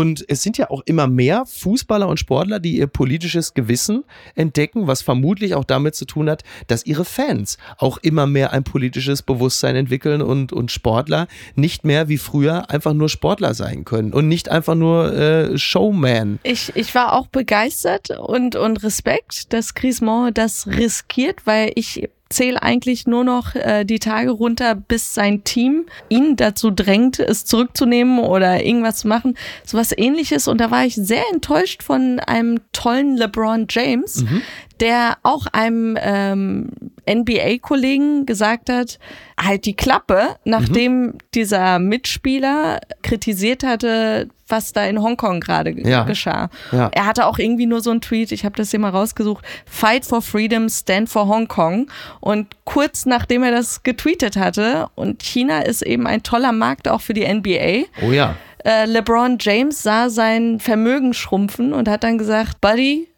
Und 0.00 0.24
es 0.28 0.42
sind 0.42 0.56
ja 0.56 0.70
auch 0.70 0.80
immer 0.86 1.06
mehr 1.06 1.44
Fußballer 1.44 2.08
und 2.08 2.18
Sportler, 2.18 2.58
die 2.58 2.78
ihr 2.78 2.86
politisches 2.86 3.52
Gewissen 3.52 4.04
entdecken, 4.34 4.86
was 4.86 5.02
vermutlich 5.02 5.54
auch 5.54 5.64
damit 5.64 5.94
zu 5.94 6.06
tun 6.06 6.30
hat, 6.30 6.42
dass 6.68 6.86
ihre 6.86 7.04
Fans 7.04 7.58
auch 7.76 7.98
immer 7.98 8.26
mehr 8.26 8.54
ein 8.54 8.64
politisches 8.64 9.20
Bewusstsein 9.20 9.76
entwickeln 9.76 10.22
und, 10.22 10.54
und 10.54 10.72
Sportler 10.72 11.26
nicht 11.54 11.84
mehr 11.84 12.08
wie 12.08 12.16
früher 12.16 12.70
einfach 12.70 12.94
nur 12.94 13.10
Sportler 13.10 13.52
sein 13.52 13.84
können 13.84 14.14
und 14.14 14.26
nicht 14.26 14.48
einfach 14.48 14.74
nur 14.74 15.12
äh, 15.12 15.58
Showman. 15.58 16.38
Ich, 16.44 16.74
ich 16.76 16.94
war 16.94 17.12
auch 17.12 17.26
begeistert 17.26 18.08
und, 18.08 18.56
und 18.56 18.82
Respekt, 18.82 19.52
dass 19.52 19.74
Griezmann 19.74 20.32
das 20.32 20.66
riskiert, 20.66 21.46
weil 21.46 21.72
ich 21.74 22.08
zähle 22.30 22.62
eigentlich 22.62 23.06
nur 23.06 23.24
noch 23.24 23.54
äh, 23.54 23.84
die 23.84 23.98
Tage 23.98 24.30
runter, 24.30 24.74
bis 24.74 25.14
sein 25.14 25.44
Team 25.44 25.86
ihn 26.08 26.36
dazu 26.36 26.70
drängt, 26.70 27.18
es 27.18 27.44
zurückzunehmen 27.44 28.20
oder 28.20 28.64
irgendwas 28.64 28.98
zu 28.98 29.08
machen. 29.08 29.36
Sowas 29.64 29.92
ähnliches. 29.96 30.48
Und 30.48 30.60
da 30.60 30.70
war 30.70 30.84
ich 30.86 30.94
sehr 30.94 31.24
enttäuscht 31.32 31.82
von 31.82 32.20
einem 32.20 32.60
tollen 32.72 33.16
LeBron 33.16 33.66
James, 33.68 34.22
mhm 34.22 34.42
der 34.80 35.18
auch 35.22 35.46
einem 35.52 35.96
ähm, 36.00 36.68
NBA-Kollegen 37.08 38.26
gesagt 38.26 38.70
hat, 38.70 38.98
halt 39.38 39.66
die 39.66 39.74
Klappe, 39.74 40.36
nachdem 40.44 41.02
mhm. 41.02 41.18
dieser 41.34 41.78
Mitspieler 41.78 42.80
kritisiert 43.02 43.62
hatte, 43.62 44.28
was 44.48 44.72
da 44.72 44.84
in 44.84 45.00
Hongkong 45.00 45.40
gerade 45.40 45.70
ja. 45.70 46.04
geschah. 46.04 46.50
Ja. 46.72 46.90
Er 46.92 47.06
hatte 47.06 47.26
auch 47.26 47.38
irgendwie 47.38 47.66
nur 47.66 47.80
so 47.80 47.90
einen 47.90 48.00
Tweet, 48.00 48.32
ich 48.32 48.44
habe 48.44 48.56
das 48.56 48.70
hier 48.70 48.80
mal 48.80 48.90
rausgesucht, 48.90 49.44
Fight 49.64 50.04
for 50.04 50.22
Freedom, 50.22 50.68
Stand 50.68 51.08
for 51.08 51.28
Hong 51.28 51.48
Kong. 51.48 51.86
Und 52.20 52.48
kurz 52.64 53.06
nachdem 53.06 53.42
er 53.42 53.52
das 53.52 53.82
getweetet 53.82 54.36
hatte, 54.36 54.88
und 54.94 55.22
China 55.22 55.60
ist 55.60 55.82
eben 55.82 56.06
ein 56.06 56.22
toller 56.22 56.52
Markt 56.52 56.88
auch 56.88 57.00
für 57.00 57.14
die 57.14 57.26
NBA. 57.32 57.86
Oh 58.02 58.12
ja. 58.12 58.36
Äh, 58.64 58.84
LeBron 58.86 59.38
James 59.40 59.82
sah 59.82 60.10
sein 60.10 60.60
Vermögen 60.60 61.14
schrumpfen 61.14 61.72
und 61.72 61.88
hat 61.88 62.04
dann 62.04 62.18
gesagt, 62.18 62.60
Buddy, 62.60 63.09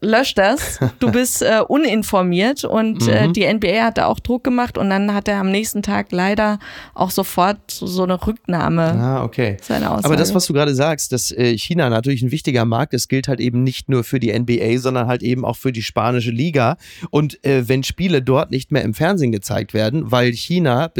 lösch 0.00 0.34
das, 0.34 0.78
du 0.98 1.10
bist 1.12 1.42
äh, 1.42 1.60
uninformiert 1.66 2.64
und 2.64 3.06
äh, 3.08 3.26
mhm. 3.26 3.32
die 3.32 3.52
NBA 3.52 3.84
hat 3.84 3.98
da 3.98 4.06
auch 4.06 4.20
Druck 4.20 4.44
gemacht 4.44 4.78
und 4.78 4.90
dann 4.90 5.14
hat 5.14 5.28
er 5.28 5.38
am 5.38 5.50
nächsten 5.50 5.82
Tag 5.82 6.12
leider 6.12 6.58
auch 6.94 7.10
sofort 7.10 7.70
so 7.70 8.02
eine 8.02 8.26
Rücknahme. 8.26 8.82
Ah, 8.82 9.24
okay. 9.24 9.56
Aber 9.68 10.16
das, 10.16 10.34
was 10.34 10.46
du 10.46 10.52
gerade 10.52 10.74
sagst, 10.74 11.12
dass 11.12 11.30
äh, 11.30 11.56
China 11.56 11.90
natürlich 11.90 12.22
ein 12.22 12.30
wichtiger 12.30 12.64
Markt 12.64 12.94
ist, 12.94 13.08
gilt 13.08 13.28
halt 13.28 13.40
eben 13.40 13.62
nicht 13.62 13.88
nur 13.88 14.04
für 14.04 14.20
die 14.20 14.36
NBA, 14.36 14.78
sondern 14.78 15.06
halt 15.06 15.22
eben 15.22 15.44
auch 15.44 15.56
für 15.56 15.72
die 15.72 15.82
spanische 15.82 16.30
Liga. 16.30 16.76
Und 17.10 17.44
äh, 17.44 17.68
wenn 17.68 17.82
Spiele 17.82 18.22
dort 18.22 18.50
nicht 18.50 18.72
mehr 18.72 18.82
im 18.82 18.94
Fernsehen 18.94 19.32
gezeigt 19.32 19.74
werden, 19.74 20.10
weil 20.10 20.32
China, 20.32 20.90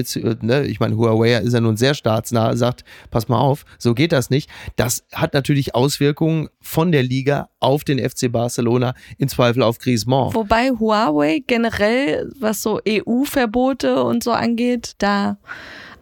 ne, 0.41 0.65
ich 0.67 0.81
meine, 0.81 0.97
Huawei 0.97 1.35
ist 1.39 1.53
ja 1.53 1.61
nun 1.61 1.77
sehr 1.77 1.95
staatsnah, 1.95 2.57
sagt, 2.57 2.85
pass 3.11 3.29
mal 3.29 3.39
auf, 3.39 3.65
so 3.79 3.95
geht 3.95 4.13
das 4.13 4.31
nicht. 4.31 4.51
Das 4.77 5.05
hat 5.13 5.35
natürlich 5.35 5.75
Auswirkungen 5.75 6.49
von 6.61 6.93
der 6.93 7.03
Liga 7.03 7.49
auf 7.61 7.85
den 7.85 7.99
FC 7.99 8.31
Barcelona, 8.31 8.60
im 9.19 9.29
Zweifel 9.29 9.63
auf 9.63 9.79
Griezmann. 9.79 10.35
Wobei 10.35 10.71
Huawei 10.71 11.43
generell, 11.47 12.31
was 12.39 12.63
so 12.63 12.81
EU-Verbote 12.87 14.03
und 14.03 14.23
so 14.23 14.33
angeht, 14.33 14.95
da 14.99 15.39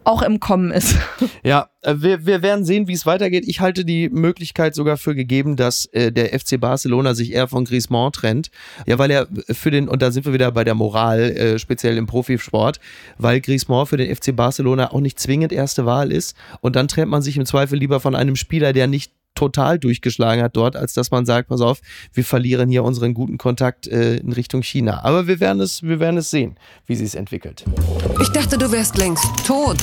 auch 0.03 0.21
im 0.21 0.39
Kommen 0.39 0.71
ist. 0.71 0.95
Ja, 1.43 1.69
äh, 1.81 1.95
wir, 1.97 2.25
wir 2.25 2.41
werden 2.41 2.65
sehen, 2.65 2.87
wie 2.87 2.93
es 2.93 3.05
weitergeht. 3.05 3.45
Ich 3.47 3.61
halte 3.61 3.85
die 3.85 4.09
Möglichkeit 4.09 4.75
sogar 4.75 4.97
für 4.97 5.15
gegeben, 5.15 5.55
dass 5.55 5.85
äh, 5.87 6.11
der 6.11 6.37
FC 6.37 6.59
Barcelona 6.59 7.13
sich 7.13 7.31
eher 7.31 7.47
von 7.47 7.65
Griezmann 7.65 8.11
trennt. 8.11 8.51
Ja, 8.85 8.97
weil 8.97 9.09
er 9.09 9.27
für 9.49 9.71
den, 9.71 9.87
und 9.87 10.01
da 10.01 10.11
sind 10.11 10.25
wir 10.25 10.33
wieder 10.33 10.51
bei 10.51 10.63
der 10.63 10.75
Moral, 10.75 11.19
äh, 11.19 11.59
speziell 11.59 11.97
im 11.97 12.07
Profisport, 12.07 12.79
weil 13.17 13.39
Griezmann 13.39 13.85
für 13.85 13.97
den 13.97 14.13
FC 14.13 14.35
Barcelona 14.35 14.91
auch 14.91 14.99
nicht 14.99 15.19
zwingend 15.19 15.53
erste 15.53 15.85
Wahl 15.85 16.11
ist. 16.11 16.35
Und 16.61 16.75
dann 16.75 16.87
trennt 16.87 17.11
man 17.11 17.21
sich 17.21 17.37
im 17.37 17.45
Zweifel 17.45 17.79
lieber 17.79 17.99
von 17.99 18.15
einem 18.15 18.35
Spieler, 18.35 18.73
der 18.73 18.87
nicht 18.87 19.13
total 19.39 19.79
durchgeschlagen 19.79 20.43
hat 20.43 20.57
dort, 20.57 20.75
als 20.75 20.93
dass 20.93 21.11
man 21.11 21.25
sagt, 21.25 21.47
pass 21.47 21.61
auf, 21.61 21.79
wir 22.13 22.25
verlieren 22.25 22.69
hier 22.69 22.83
unseren 22.83 23.13
guten 23.13 23.37
Kontakt 23.37 23.87
äh, 23.87 24.17
in 24.17 24.33
Richtung 24.33 24.63
China. 24.63 25.01
Aber 25.03 25.27
wir 25.27 25.39
werden 25.39 25.61
es, 25.61 25.81
wir 25.81 26.01
werden 26.01 26.17
es 26.17 26.29
sehen, 26.29 26.57
wie 26.87 26.95
sie 26.95 27.05
es 27.05 27.15
entwickelt. 27.15 27.63
Ich 28.21 28.29
dachte, 28.29 28.57
du 28.57 28.69
wärst 28.69 28.97
längst 28.97 29.25
tot. 29.47 29.77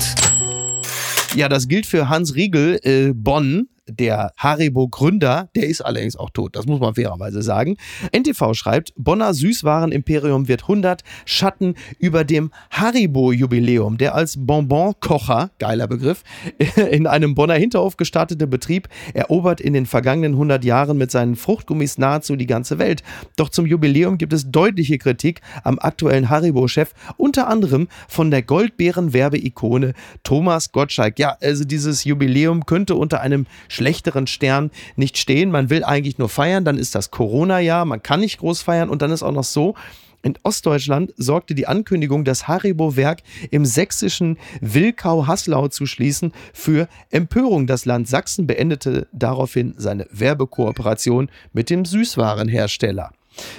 Ja, 1.35 1.49
das 1.49 1.69
gilt 1.69 1.87
für 1.87 2.11
Hans 2.11 2.35
Riegel, 2.35 2.79
äh, 2.83 3.13
Bonn, 3.15 3.69
der 3.89 4.33
Haribo-Gründer, 4.37 5.49
der 5.55 5.67
ist 5.67 5.81
allerdings 5.81 6.17
auch 6.17 6.31
tot, 6.31 6.57
das 6.57 6.67
muss 6.67 6.81
man 6.81 6.95
fairerweise 6.95 7.43
sagen. 7.43 7.77
NTV 8.13 8.55
schreibt, 8.55 8.93
Bonner 8.97 9.33
Süßwarenimperium 9.33 10.49
wird 10.49 10.63
100, 10.63 11.03
Schatten 11.25 11.75
über 11.99 12.25
dem 12.25 12.51
Haribo-Jubiläum, 12.71 13.97
der 13.99 14.15
als 14.15 14.37
Bonbon-Kocher, 14.39 15.51
geiler 15.59 15.87
Begriff, 15.87 16.25
in 16.91 17.07
einem 17.07 17.35
Bonner 17.35 17.55
Hinterhof 17.55 17.97
gestartete 17.97 18.47
Betrieb 18.47 18.89
erobert 19.15 19.61
in 19.61 19.73
den 19.73 19.87
vergangenen 19.87 20.33
100 20.33 20.65
Jahren 20.65 20.99
mit 20.99 21.11
seinen 21.11 21.37
Fruchtgummis 21.37 21.99
nahezu 21.99 22.37
die 22.37 22.47
ganze 22.47 22.79
Welt. 22.79 23.03
Doch 23.37 23.49
zum 23.49 23.67
Jubiläum 23.67 24.19
gibt 24.19 24.33
es 24.33 24.51
deutliche 24.51 24.99
Kritik 24.99 25.41
am 25.63 25.79
aktuellen 25.79 26.29
Haribo-Chef, 26.29 26.93
unter 27.17 27.49
anderem 27.49 27.89
von 28.09 28.31
der 28.31 28.43
Goldbeeren-Werbeikone 28.43 29.95
Thomas 30.25 30.73
Gottschalk. 30.73 31.19
Ja, 31.19 31.37
also 31.41 31.65
dieses 31.65 32.05
Jubiläum 32.05 32.67
könnte 32.67 32.97
unter 32.97 33.21
einem 33.21 33.47
schlechteren 33.77 34.27
Stern 34.27 34.71
nicht 34.97 35.19
stehen. 35.19 35.51
Man 35.51 35.71
will 35.71 35.85
eigentlich 35.85 36.19
nur 36.19 36.29
feiern, 36.29 36.65
dann 36.65 36.79
ist 36.79 36.95
das 36.95 37.11
Corona-Jahr, 37.11 37.85
man 37.85 38.03
kann 38.03 38.21
nicht 38.21 38.39
groß 38.39 38.63
feiern 38.63 38.89
und 38.89 39.03
dann 39.03 39.13
ist 39.13 39.23
auch 39.23 39.33
noch 39.33 39.45
so, 39.45 39.75
in 40.23 40.35
Ostdeutschland 40.43 41.13
sorgte 41.17 41.55
die 41.55 41.69
Ankündigung, 41.69 42.25
das 42.25 42.49
Haribo-Werk 42.49 43.23
im 43.53 43.65
sächsischen 43.65 44.39
Wilkau-Haslau 44.61 45.69
zu 45.69 45.87
schließen, 45.87 46.33
für 46.53 46.89
Empörung. 47.11 47.69
Das 47.69 47.85
Land 47.85 48.09
Sachsen 48.09 48.49
beendete 48.49 49.07
daraufhin 49.13 49.75
seine 49.77 50.09
Werbekooperation 50.11 51.31
mit 51.53 51.71
dem 51.71 51.85
Süßwarenhersteller. 51.85 53.13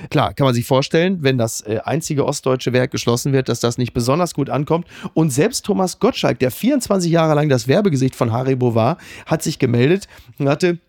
Klar, 0.09 0.33
kann 0.33 0.45
man 0.45 0.53
sich 0.53 0.65
vorstellen, 0.65 1.19
wenn 1.21 1.37
das 1.37 1.61
äh, 1.61 1.79
einzige 1.83 2.25
ostdeutsche 2.25 2.73
Werk 2.73 2.91
geschlossen 2.91 3.33
wird, 3.33 3.49
dass 3.49 3.59
das 3.59 3.77
nicht 3.77 3.93
besonders 3.93 4.33
gut 4.33 4.49
ankommt. 4.49 4.87
Und 5.13 5.31
selbst 5.31 5.65
Thomas 5.65 5.99
Gottschalk, 5.99 6.39
der 6.39 6.51
24 6.51 7.11
Jahre 7.11 7.35
lang 7.35 7.49
das 7.49 7.67
Werbegesicht 7.67 8.15
von 8.15 8.31
Haribo 8.31 8.75
war, 8.75 8.97
hat 9.25 9.43
sich 9.43 9.59
gemeldet 9.59 10.07
und 10.39 10.49
hatte, 10.49 10.79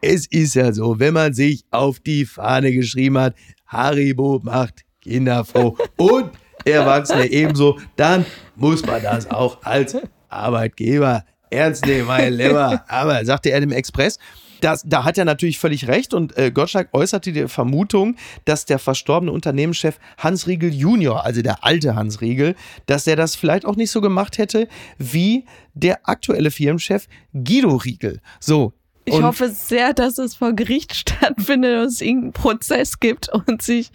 es 0.00 0.26
ist 0.26 0.54
ja 0.54 0.72
so, 0.72 0.98
wenn 0.98 1.14
man 1.14 1.34
sich 1.34 1.64
auf 1.70 2.00
die 2.00 2.26
Fahne 2.26 2.72
geschrieben 2.72 3.18
hat, 3.18 3.34
Haribo 3.66 4.40
macht 4.42 4.84
Kinder 5.00 5.44
froh 5.44 5.76
und 5.96 6.30
Erwachsene 6.64 7.26
ebenso, 7.26 7.78
dann 7.94 8.26
muss 8.56 8.84
man 8.84 9.02
das 9.02 9.30
auch 9.30 9.62
als 9.62 9.96
Arbeitgeber 10.28 11.24
ernst 11.50 11.86
nehmen, 11.86 12.06
mein 12.08 12.32
Lieber. 12.32 12.84
Aber 12.88 13.24
sagte 13.24 13.50
er 13.50 13.60
dem 13.60 13.72
Express, 13.72 14.18
das, 14.60 14.82
da 14.86 15.04
hat 15.04 15.18
er 15.18 15.24
natürlich 15.24 15.58
völlig 15.58 15.88
recht 15.88 16.14
und 16.14 16.36
äh, 16.36 16.50
Gottschalk 16.50 16.88
äußerte 16.92 17.32
die 17.32 17.48
Vermutung, 17.48 18.16
dass 18.44 18.64
der 18.64 18.78
verstorbene 18.78 19.32
Unternehmenschef 19.32 19.98
Hans 20.18 20.46
Riegel 20.46 20.72
Junior, 20.72 21.24
also 21.24 21.42
der 21.42 21.64
alte 21.64 21.94
Hans 21.94 22.20
Riegel, 22.20 22.54
dass 22.86 23.06
er 23.06 23.16
das 23.16 23.36
vielleicht 23.36 23.64
auch 23.64 23.76
nicht 23.76 23.90
so 23.90 24.00
gemacht 24.00 24.38
hätte 24.38 24.68
wie 24.98 25.44
der 25.74 26.08
aktuelle 26.08 26.50
Firmenchef 26.50 27.08
Guido 27.32 27.76
Riegel. 27.76 28.20
So, 28.40 28.72
ich 29.06 29.22
hoffe 29.22 29.48
sehr, 29.50 29.94
dass 29.94 30.18
es 30.18 30.34
vor 30.34 30.52
Gericht 30.52 30.94
stattfindet 30.96 31.78
und 31.78 31.86
es 31.86 32.00
irgendeinen 32.00 32.32
Prozess 32.32 32.98
gibt 32.98 33.28
und 33.28 33.62
sich 33.62 33.90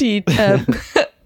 die 0.00 0.18
äh, 0.26 0.58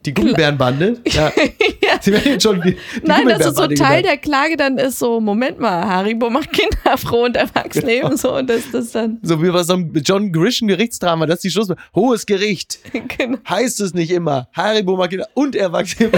Die 0.07 0.15
Gummibärenbande? 0.15 0.99
Ja. 1.07 1.31
ja. 1.83 2.01
Sie 2.01 2.13
werden 2.13 2.41
schon 2.41 2.63
die, 2.63 2.73
die 2.73 3.07
Nein, 3.07 3.29
das 3.29 3.47
ist 3.47 3.57
so 3.57 3.67
Teil 3.67 4.03
der 4.03 4.17
Klage 4.17 4.57
dann 4.57 4.79
ist 4.79 4.99
so, 4.99 5.21
Moment 5.21 5.59
mal, 5.59 5.87
Haribo 5.87 6.31
macht 6.31 6.53
Kinder 6.53 6.97
froh 6.97 7.25
und 7.25 7.37
Erwachsene 7.37 7.93
genau. 7.93 8.07
ebenso 8.07 8.37
und 8.37 8.49
das, 8.49 8.71
das 8.73 8.93
dann. 8.93 9.19
So 9.23 9.43
wie 9.43 9.51
bei 9.51 9.63
so 9.63 9.75
einem 9.75 9.93
John 9.97 10.33
Grisham 10.33 10.69
Gerichtsdrama, 10.69 11.27
das 11.27 11.37
ist 11.37 11.45
die 11.45 11.51
Schluss. 11.51 11.69
Hohes 11.95 12.27
Gericht. 12.27 12.79
Genau. 13.19 13.39
Heißt 13.49 13.81
es 13.81 13.93
nicht 13.93 14.11
immer. 14.11 14.49
Haribo 14.53 14.97
macht 14.97 15.11
Kinder 15.11 15.27
und 15.35 15.57
Erwachsene. 15.57 16.11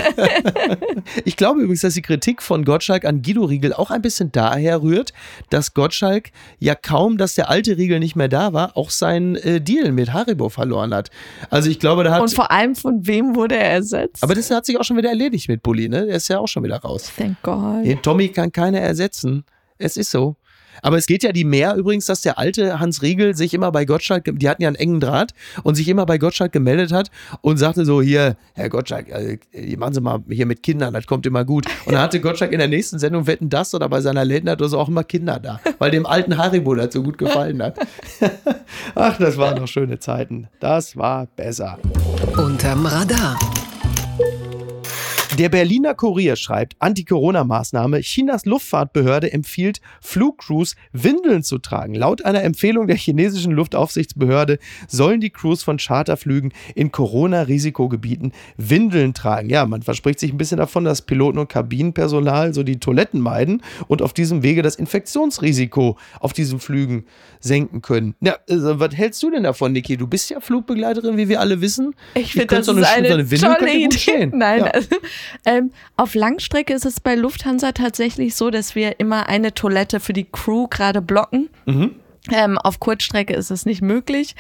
ich 1.24 1.36
glaube 1.36 1.60
übrigens, 1.60 1.80
dass 1.80 1.94
die 1.94 2.02
Kritik 2.02 2.42
von 2.42 2.64
Gottschalk 2.64 3.04
an 3.04 3.22
Guido 3.22 3.44
Riegel 3.44 3.72
auch 3.72 3.90
ein 3.90 4.02
bisschen 4.02 4.30
daher 4.30 4.82
rührt, 4.82 5.12
dass 5.48 5.74
Gottschalk 5.74 6.30
ja 6.58 6.74
kaum, 6.74 7.18
dass 7.18 7.34
der 7.34 7.50
alte 7.50 7.78
Riegel 7.78 7.98
nicht 7.98 8.14
mehr 8.14 8.28
da 8.28 8.52
war, 8.52 8.76
auch 8.76 8.90
seinen 8.90 9.36
äh, 9.36 9.60
Deal 9.60 9.92
mit 9.92 10.12
Haribo 10.12 10.48
verloren 10.48 10.92
hat. 10.92 11.10
Also 11.50 11.70
ich 11.70 11.78
glaube, 11.78 12.04
da 12.04 12.12
hat. 12.12 12.20
Und 12.20 12.34
vor 12.34 12.50
allem 12.50 12.74
von 12.74 13.06
wem 13.06 13.34
wurde 13.34 13.56
er 13.56 13.71
ersetzt? 13.72 14.22
Aber 14.22 14.34
das 14.34 14.50
hat 14.50 14.66
sich 14.66 14.78
auch 14.78 14.84
schon 14.84 14.96
wieder 14.96 15.08
erledigt 15.08 15.48
mit 15.48 15.62
Bulli, 15.62 15.88
ne? 15.88 16.06
Der 16.06 16.16
ist 16.16 16.28
ja 16.28 16.38
auch 16.38 16.48
schon 16.48 16.62
wieder 16.62 16.76
raus. 16.76 17.10
Thank 17.16 17.42
God. 17.42 17.84
Den 17.84 18.00
Tommy 18.02 18.28
kann 18.28 18.52
keiner 18.52 18.80
ersetzen. 18.80 19.44
Es 19.78 19.96
ist 19.96 20.10
so. 20.10 20.36
Aber 20.80 20.96
es 20.96 21.06
geht 21.06 21.22
ja 21.22 21.32
die 21.32 21.44
mehr 21.44 21.74
übrigens, 21.76 22.06
dass 22.06 22.22
der 22.22 22.38
alte 22.38 22.80
Hans 22.80 23.02
Riegel 23.02 23.36
sich 23.36 23.52
immer 23.54 23.70
bei 23.72 23.84
Gottschalk, 23.84 24.30
die 24.32 24.48
hatten 24.48 24.62
ja 24.62 24.68
einen 24.68 24.76
engen 24.76 25.00
Draht 25.00 25.32
und 25.62 25.74
sich 25.74 25.88
immer 25.88 26.06
bei 26.06 26.18
Gottschalk 26.18 26.52
gemeldet 26.52 26.92
hat 26.92 27.10
und 27.40 27.58
sagte 27.58 27.84
so, 27.84 28.00
hier, 28.00 28.36
Herr 28.54 28.68
Gottschalk, 28.68 29.08
äh, 29.08 29.38
machen 29.76 29.94
Sie 29.94 30.00
mal 30.00 30.22
hier 30.30 30.46
mit 30.46 30.62
Kindern, 30.62 30.94
das 30.94 31.06
kommt 31.06 31.26
immer 31.26 31.44
gut. 31.44 31.66
Und 31.84 31.92
dann 31.92 32.02
hatte 32.02 32.20
Gottschalk 32.20 32.52
in 32.52 32.58
der 32.58 32.68
nächsten 32.68 32.98
Sendung 32.98 33.26
Wetten 33.26 33.50
das 33.50 33.74
oder 33.74 33.88
bei 33.88 34.00
seiner 34.00 34.22
oder 34.22 34.68
so 34.68 34.78
auch 34.78 34.88
immer 34.88 35.04
Kinder 35.04 35.38
da, 35.40 35.60
weil 35.78 35.90
dem 35.90 36.06
alten 36.06 36.38
Haribo 36.38 36.74
das 36.74 36.94
so 36.94 37.02
gut 37.02 37.18
gefallen 37.18 37.62
hat. 37.62 37.76
Ach, 38.94 39.18
das 39.18 39.36
waren 39.36 39.58
noch 39.58 39.68
schöne 39.68 39.98
Zeiten. 39.98 40.48
Das 40.60 40.96
war 40.96 41.26
besser. 41.26 41.78
Unterm 42.36 42.86
Radar. 42.86 43.38
Der 45.38 45.48
Berliner 45.48 45.94
Kurier 45.94 46.36
schreibt, 46.36 46.76
Anti-Corona-Maßnahme, 46.78 48.00
Chinas 48.02 48.44
Luftfahrtbehörde 48.44 49.32
empfiehlt 49.32 49.80
Flugcrews 50.02 50.76
Windeln 50.92 51.42
zu 51.42 51.56
tragen. 51.56 51.94
Laut 51.94 52.22
einer 52.26 52.42
Empfehlung 52.42 52.86
der 52.86 52.96
chinesischen 52.96 53.52
Luftaufsichtsbehörde 53.52 54.58
sollen 54.88 55.22
die 55.22 55.30
Crews 55.30 55.62
von 55.62 55.78
Charterflügen 55.78 56.52
in 56.74 56.92
Corona-Risikogebieten 56.92 58.32
Windeln 58.58 59.14
tragen. 59.14 59.48
Ja, 59.48 59.64
man 59.64 59.80
verspricht 59.80 60.20
sich 60.20 60.32
ein 60.32 60.36
bisschen 60.36 60.58
davon, 60.58 60.84
dass 60.84 61.00
Piloten 61.00 61.38
und 61.38 61.48
Kabinenpersonal 61.48 62.52
so 62.52 62.62
die 62.62 62.78
Toiletten 62.78 63.20
meiden 63.20 63.62
und 63.88 64.02
auf 64.02 64.12
diesem 64.12 64.42
Wege 64.42 64.60
das 64.60 64.76
Infektionsrisiko 64.76 65.96
auf 66.20 66.34
diesen 66.34 66.60
Flügen 66.60 67.06
senken 67.40 67.80
können. 67.80 68.14
Ja, 68.20 68.36
also, 68.50 68.78
was 68.78 68.94
hältst 68.94 69.22
du 69.22 69.30
denn 69.30 69.44
davon, 69.44 69.72
Niki? 69.72 69.96
Du 69.96 70.06
bist 70.06 70.28
ja 70.28 70.40
Flugbegleiterin, 70.40 71.16
wie 71.16 71.30
wir 71.30 71.40
alle 71.40 71.62
wissen. 71.62 71.94
Ich 72.14 72.32
finde 72.32 72.48
das 72.48 72.66
so 72.66 72.72
eine, 72.72 72.86
eine, 72.86 73.24
so 73.24 73.46
eine 73.46 73.56
tolle 73.56 73.74
Idee. 73.74 74.26
Nein, 74.26 74.60
ja. 74.60 74.66
also, 74.66 74.88
ähm, 75.44 75.72
auf 75.96 76.14
Langstrecke 76.14 76.72
ist 76.72 76.86
es 76.86 77.00
bei 77.00 77.14
Lufthansa 77.14 77.72
tatsächlich 77.72 78.34
so, 78.34 78.50
dass 78.50 78.74
wir 78.74 79.00
immer 79.00 79.28
eine 79.28 79.54
Toilette 79.54 80.00
für 80.00 80.12
die 80.12 80.26
Crew 80.30 80.68
gerade 80.68 81.02
blocken. 81.02 81.48
Mhm. 81.66 81.96
Ähm, 82.30 82.56
auf 82.58 82.78
Kurzstrecke 82.78 83.34
ist 83.34 83.50
es 83.50 83.66
nicht 83.66 83.82
möglich. 83.82 84.36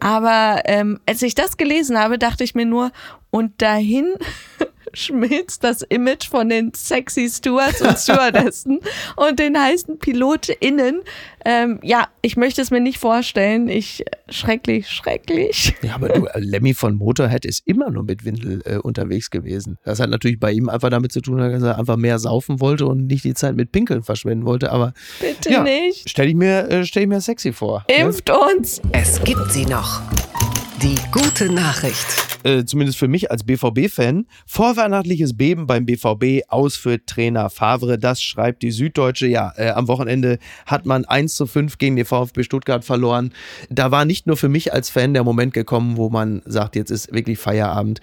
Aber 0.00 0.62
ähm, 0.64 0.98
als 1.06 1.20
ich 1.22 1.34
das 1.34 1.56
gelesen 1.56 1.98
habe, 1.98 2.18
dachte 2.18 2.44
ich 2.44 2.54
mir 2.54 2.64
nur, 2.64 2.90
und 3.30 3.60
dahin 3.60 4.14
schmilzt 4.94 5.64
das 5.64 5.82
Image 5.82 6.28
von 6.28 6.48
den 6.48 6.72
sexy 6.74 7.28
Stewards 7.28 7.80
und 7.82 7.98
Stewardessen 7.98 8.80
und 9.16 9.38
den 9.38 9.58
heißen 9.58 9.98
PilotInnen. 9.98 11.02
Ähm, 11.44 11.78
ja, 11.82 12.08
ich 12.20 12.36
möchte 12.36 12.60
es 12.60 12.70
mir 12.70 12.80
nicht 12.80 12.98
vorstellen. 12.98 13.68
Ich, 13.68 14.04
schrecklich, 14.28 14.88
schrecklich. 14.88 15.74
Ja, 15.82 15.94
aber 15.94 16.08
du, 16.08 16.26
äh, 16.34 16.40
Lemmy 16.40 16.74
von 16.74 16.96
Motorhead 16.96 17.44
ist 17.44 17.62
immer 17.66 17.90
nur 17.90 18.04
mit 18.04 18.24
Windel 18.24 18.60
äh, 18.64 18.76
unterwegs 18.76 19.30
gewesen. 19.30 19.78
Das 19.84 20.00
hat 20.00 20.10
natürlich 20.10 20.40
bei 20.40 20.52
ihm 20.52 20.68
einfach 20.68 20.90
damit 20.90 21.12
zu 21.12 21.20
tun, 21.20 21.38
dass 21.38 21.62
er 21.62 21.78
einfach 21.78 21.96
mehr 21.96 22.18
saufen 22.18 22.60
wollte 22.60 22.86
und 22.86 23.06
nicht 23.06 23.24
die 23.24 23.34
Zeit 23.34 23.56
mit 23.56 23.72
Pinkeln 23.72 24.02
verschwenden 24.02 24.46
wollte. 24.46 24.72
Aber 24.72 24.92
bitte 25.20 25.50
ja, 25.50 25.62
nicht. 25.62 26.08
Stell 26.08 26.28
ich 26.28 26.34
mir, 26.34 26.68
äh, 26.70 26.84
stell 26.84 27.04
ich 27.04 27.08
mir 27.08 27.20
sexy 27.20 27.52
vor. 27.52 27.84
Ne? 27.88 27.96
Impft 27.96 28.28
ne? 28.28 28.34
uns. 28.38 28.82
Es 28.92 29.22
gibt 29.22 29.50
sie 29.52 29.64
noch. 29.64 30.02
Die 30.82 30.96
gute 31.10 31.52
Nachricht. 31.52 32.06
Äh, 32.44 32.64
zumindest 32.64 32.98
für 32.98 33.08
mich 33.08 33.32
als 33.32 33.42
BVB-Fan. 33.42 34.26
Vorweihnachtliches 34.46 35.36
Beben 35.36 35.66
beim 35.66 35.86
BVB 35.86 36.44
aus 36.46 36.80
Trainer 37.06 37.50
Favre. 37.50 37.98
Das 37.98 38.22
schreibt 38.22 38.62
die 38.62 38.70
Süddeutsche. 38.70 39.26
Ja, 39.26 39.52
äh, 39.56 39.70
am 39.70 39.88
Wochenende 39.88 40.38
hat 40.66 40.86
man 40.86 41.04
1 41.04 41.34
zu 41.34 41.46
5 41.46 41.78
gegen 41.78 41.96
den 41.96 42.04
VfB 42.04 42.44
Stuttgart 42.44 42.84
verloren. 42.84 43.32
Da 43.70 43.90
war 43.90 44.04
nicht 44.04 44.28
nur 44.28 44.36
für 44.36 44.48
mich 44.48 44.72
als 44.72 44.88
Fan 44.88 45.14
der 45.14 45.24
Moment 45.24 45.52
gekommen, 45.52 45.96
wo 45.96 46.10
man 46.10 46.42
sagt, 46.44 46.76
jetzt 46.76 46.92
ist 46.92 47.12
wirklich 47.12 47.40
Feierabend. 47.40 48.00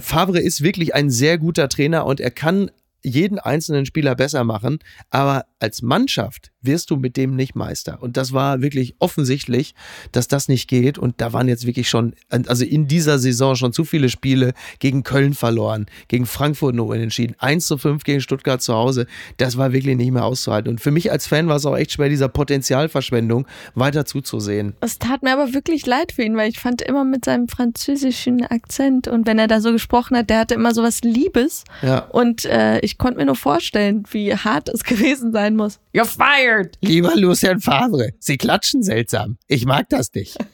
Favre 0.00 0.40
ist 0.40 0.62
wirklich 0.62 0.96
ein 0.96 1.10
sehr 1.10 1.38
guter 1.38 1.68
Trainer 1.68 2.06
und 2.06 2.18
er 2.18 2.32
kann 2.32 2.72
jeden 3.06 3.38
einzelnen 3.38 3.86
Spieler 3.86 4.16
besser 4.16 4.42
machen, 4.42 4.80
aber 5.10 5.44
als 5.60 5.80
Mannschaft 5.80 6.50
wirst 6.66 6.90
du 6.90 6.96
mit 6.96 7.16
dem 7.16 7.36
nicht 7.36 7.54
Meister. 7.54 8.02
Und 8.02 8.16
das 8.16 8.32
war 8.32 8.62
wirklich 8.62 8.94
offensichtlich, 8.98 9.74
dass 10.12 10.28
das 10.28 10.48
nicht 10.48 10.68
geht. 10.68 10.98
Und 10.98 11.20
da 11.20 11.32
waren 11.32 11.48
jetzt 11.48 11.66
wirklich 11.66 11.88
schon, 11.88 12.14
also 12.28 12.64
in 12.64 12.88
dieser 12.88 13.18
Saison 13.18 13.56
schon 13.56 13.72
zu 13.72 13.84
viele 13.84 14.08
Spiele 14.08 14.52
gegen 14.78 15.02
Köln 15.02 15.34
verloren, 15.34 15.86
gegen 16.08 16.26
Frankfurt 16.26 16.74
nur 16.74 16.86
unentschieden, 16.86 17.36
1 17.38 17.66
zu 17.66 17.78
5 17.78 18.04
gegen 18.04 18.20
Stuttgart 18.20 18.60
zu 18.60 18.74
Hause. 18.74 19.06
Das 19.36 19.56
war 19.56 19.72
wirklich 19.72 19.96
nicht 19.96 20.12
mehr 20.12 20.24
auszuhalten. 20.24 20.70
Und 20.70 20.80
für 20.80 20.90
mich 20.90 21.10
als 21.10 21.26
Fan 21.26 21.48
war 21.48 21.56
es 21.56 21.66
auch 21.66 21.76
echt 21.76 21.92
schwer, 21.92 22.08
dieser 22.08 22.28
Potenzialverschwendung 22.28 23.46
weiter 23.74 24.04
zuzusehen. 24.04 24.74
Es 24.80 24.98
tat 24.98 25.22
mir 25.22 25.32
aber 25.32 25.54
wirklich 25.54 25.86
leid 25.86 26.12
für 26.12 26.22
ihn, 26.22 26.36
weil 26.36 26.50
ich 26.50 26.58
fand 26.58 26.82
immer 26.82 27.04
mit 27.04 27.24
seinem 27.24 27.48
französischen 27.48 28.44
Akzent 28.44 29.08
und 29.08 29.26
wenn 29.26 29.38
er 29.38 29.48
da 29.48 29.60
so 29.60 29.72
gesprochen 29.72 30.16
hat, 30.16 30.30
der 30.30 30.40
hatte 30.40 30.54
immer 30.54 30.74
so 30.74 30.82
was 30.82 31.02
Liebes. 31.02 31.64
Ja. 31.82 32.00
Und 32.10 32.44
äh, 32.44 32.80
ich 32.80 32.98
konnte 32.98 33.18
mir 33.18 33.26
nur 33.26 33.36
vorstellen, 33.36 34.04
wie 34.10 34.34
hart 34.34 34.68
es 34.68 34.84
gewesen 34.84 35.32
sein 35.32 35.56
muss. 35.56 35.78
You're 35.94 36.04
fired! 36.04 36.55
Lieber 36.80 37.14
Lucien 37.16 37.60
Favre, 37.60 38.10
Sie 38.18 38.36
klatschen 38.36 38.82
seltsam. 38.82 39.38
Ich 39.48 39.66
mag 39.66 39.88
das 39.88 40.12
nicht. 40.14 40.36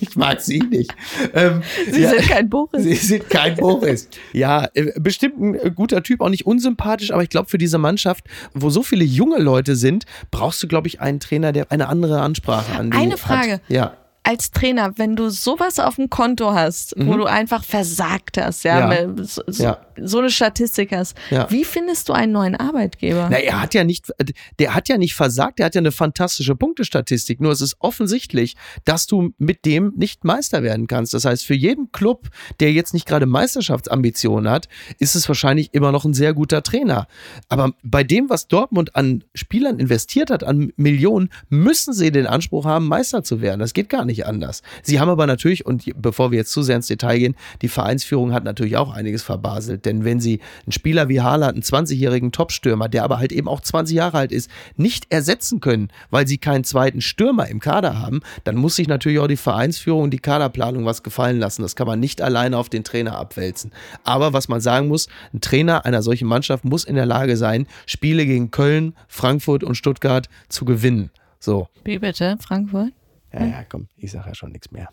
Ich 0.00 0.16
mag 0.16 0.40
Sie 0.40 0.60
nicht. 0.60 0.94
Ähm, 1.34 1.62
Sie 1.90 2.00
ja, 2.00 2.08
sind 2.08 2.22
kein 2.22 2.48
Boris. 2.48 2.82
Sie 2.82 2.94
sind 2.94 3.28
kein 3.28 3.54
Boris. 3.54 4.08
Ja, 4.32 4.66
äh, 4.72 4.98
bestimmt 4.98 5.38
ein 5.38 5.74
guter 5.74 6.02
Typ, 6.02 6.22
auch 6.22 6.30
nicht 6.30 6.46
unsympathisch, 6.46 7.10
aber 7.10 7.22
ich 7.22 7.28
glaube, 7.28 7.50
für 7.50 7.58
diese 7.58 7.76
Mannschaft, 7.76 8.24
wo 8.54 8.70
so 8.70 8.82
viele 8.82 9.04
junge 9.04 9.38
Leute 9.38 9.76
sind, 9.76 10.06
brauchst 10.30 10.62
du, 10.62 10.68
glaube 10.68 10.88
ich, 10.88 11.02
einen 11.02 11.20
Trainer, 11.20 11.52
der 11.52 11.70
eine 11.70 11.90
andere 11.90 12.22
Ansprache 12.22 12.72
an 12.72 12.92
Eine 12.92 13.18
Frage. 13.18 13.52
Hat. 13.52 13.60
Ja 13.68 13.98
als 14.24 14.50
Trainer, 14.50 14.94
wenn 14.96 15.16
du 15.16 15.28
sowas 15.28 15.78
auf 15.78 15.96
dem 15.96 16.08
Konto 16.08 16.54
hast, 16.54 16.96
mhm. 16.96 17.06
wo 17.06 17.16
du 17.18 17.24
einfach 17.24 17.62
versagt 17.62 18.38
hast, 18.38 18.64
ja, 18.64 18.92
ja. 18.92 19.14
So, 19.22 19.42
ja. 19.62 19.78
so, 20.02 20.18
eine 20.18 20.30
Statistik 20.30 20.92
hast, 20.92 21.14
ja. 21.30 21.50
wie 21.50 21.62
findest 21.62 22.08
du 22.08 22.14
einen 22.14 22.32
neuen 22.32 22.56
Arbeitgeber? 22.56 23.28
Na, 23.30 23.36
er 23.36 23.60
hat 23.60 23.74
ja 23.74 23.84
nicht, 23.84 24.10
der 24.58 24.74
hat 24.74 24.88
ja 24.88 24.96
nicht 24.96 25.14
versagt, 25.14 25.58
der 25.58 25.66
hat 25.66 25.74
ja 25.74 25.80
eine 25.80 25.92
fantastische 25.92 26.56
Punktestatistik. 26.56 27.40
Nur 27.42 27.52
es 27.52 27.60
ist 27.60 27.76
offensichtlich, 27.80 28.56
dass 28.86 29.06
du 29.06 29.34
mit 29.36 29.66
dem 29.66 29.92
nicht 29.94 30.24
Meister 30.24 30.62
werden 30.62 30.86
kannst. 30.86 31.12
Das 31.12 31.26
heißt, 31.26 31.44
für 31.44 31.54
jeden 31.54 31.92
Club, 31.92 32.28
der 32.60 32.72
jetzt 32.72 32.94
nicht 32.94 33.06
gerade 33.06 33.26
Meisterschaftsambitionen 33.26 34.50
hat, 34.50 34.68
ist 34.98 35.16
es 35.16 35.28
wahrscheinlich 35.28 35.74
immer 35.74 35.92
noch 35.92 36.06
ein 36.06 36.14
sehr 36.14 36.32
guter 36.32 36.62
Trainer. 36.62 37.08
Aber 37.50 37.72
bei 37.82 38.04
dem, 38.04 38.30
was 38.30 38.48
Dortmund 38.48 38.96
an 38.96 39.22
Spielern 39.34 39.78
investiert 39.78 40.30
hat, 40.30 40.44
an 40.44 40.72
Millionen, 40.76 41.28
müssen 41.50 41.92
sie 41.92 42.10
den 42.10 42.26
Anspruch 42.26 42.64
haben, 42.64 42.88
Meister 42.88 43.22
zu 43.22 43.42
werden. 43.42 43.60
Das 43.60 43.74
geht 43.74 43.90
gar 43.90 44.06
nicht 44.06 44.13
nicht 44.16 44.26
anders. 44.26 44.62
Sie 44.82 45.00
haben 45.00 45.08
aber 45.08 45.26
natürlich, 45.26 45.66
und 45.66 45.84
bevor 46.00 46.30
wir 46.30 46.38
jetzt 46.38 46.52
zu 46.52 46.62
sehr 46.62 46.76
ins 46.76 46.86
Detail 46.86 47.18
gehen, 47.18 47.36
die 47.62 47.68
Vereinsführung 47.68 48.32
hat 48.32 48.44
natürlich 48.44 48.76
auch 48.76 48.92
einiges 48.92 49.22
verbaselt. 49.22 49.84
Denn 49.84 50.04
wenn 50.04 50.20
sie 50.20 50.40
einen 50.64 50.72
Spieler 50.72 51.08
wie 51.08 51.20
Haaland, 51.20 51.54
einen 51.54 51.62
20-jährigen 51.62 52.32
Topstürmer, 52.32 52.88
der 52.88 53.04
aber 53.04 53.18
halt 53.18 53.32
eben 53.32 53.48
auch 53.48 53.60
20 53.60 53.96
Jahre 53.96 54.18
alt 54.18 54.32
ist, 54.32 54.50
nicht 54.76 55.10
ersetzen 55.10 55.60
können, 55.60 55.88
weil 56.10 56.26
sie 56.26 56.38
keinen 56.38 56.64
zweiten 56.64 57.00
Stürmer 57.00 57.48
im 57.48 57.60
Kader 57.60 57.98
haben, 57.98 58.20
dann 58.44 58.56
muss 58.56 58.76
sich 58.76 58.88
natürlich 58.88 59.18
auch 59.18 59.26
die 59.26 59.36
Vereinsführung 59.36 60.04
und 60.04 60.10
die 60.10 60.18
Kaderplanung 60.18 60.84
was 60.84 61.02
gefallen 61.02 61.38
lassen. 61.38 61.62
Das 61.62 61.76
kann 61.76 61.86
man 61.86 62.00
nicht 62.00 62.22
alleine 62.22 62.56
auf 62.56 62.68
den 62.68 62.84
Trainer 62.84 63.18
abwälzen. 63.18 63.72
Aber 64.04 64.32
was 64.32 64.48
man 64.48 64.60
sagen 64.60 64.88
muss, 64.88 65.08
ein 65.32 65.40
Trainer 65.40 65.84
einer 65.84 66.02
solchen 66.02 66.28
Mannschaft 66.28 66.64
muss 66.64 66.84
in 66.84 66.94
der 66.94 67.06
Lage 67.06 67.36
sein, 67.36 67.66
Spiele 67.86 68.26
gegen 68.26 68.50
Köln, 68.50 68.94
Frankfurt 69.08 69.64
und 69.64 69.74
Stuttgart 69.74 70.28
zu 70.48 70.64
gewinnen. 70.64 71.10
So. 71.40 71.68
Wie 71.84 71.98
bitte? 71.98 72.38
Frankfurt? 72.40 72.92
Ja, 73.34 73.46
ja, 73.46 73.64
komm, 73.68 73.88
ich 73.96 74.12
sage 74.12 74.28
ja 74.28 74.34
schon 74.34 74.52
nichts 74.52 74.70
mehr. 74.70 74.88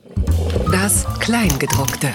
Das 0.72 1.06
Kleingedruckte. 1.20 2.10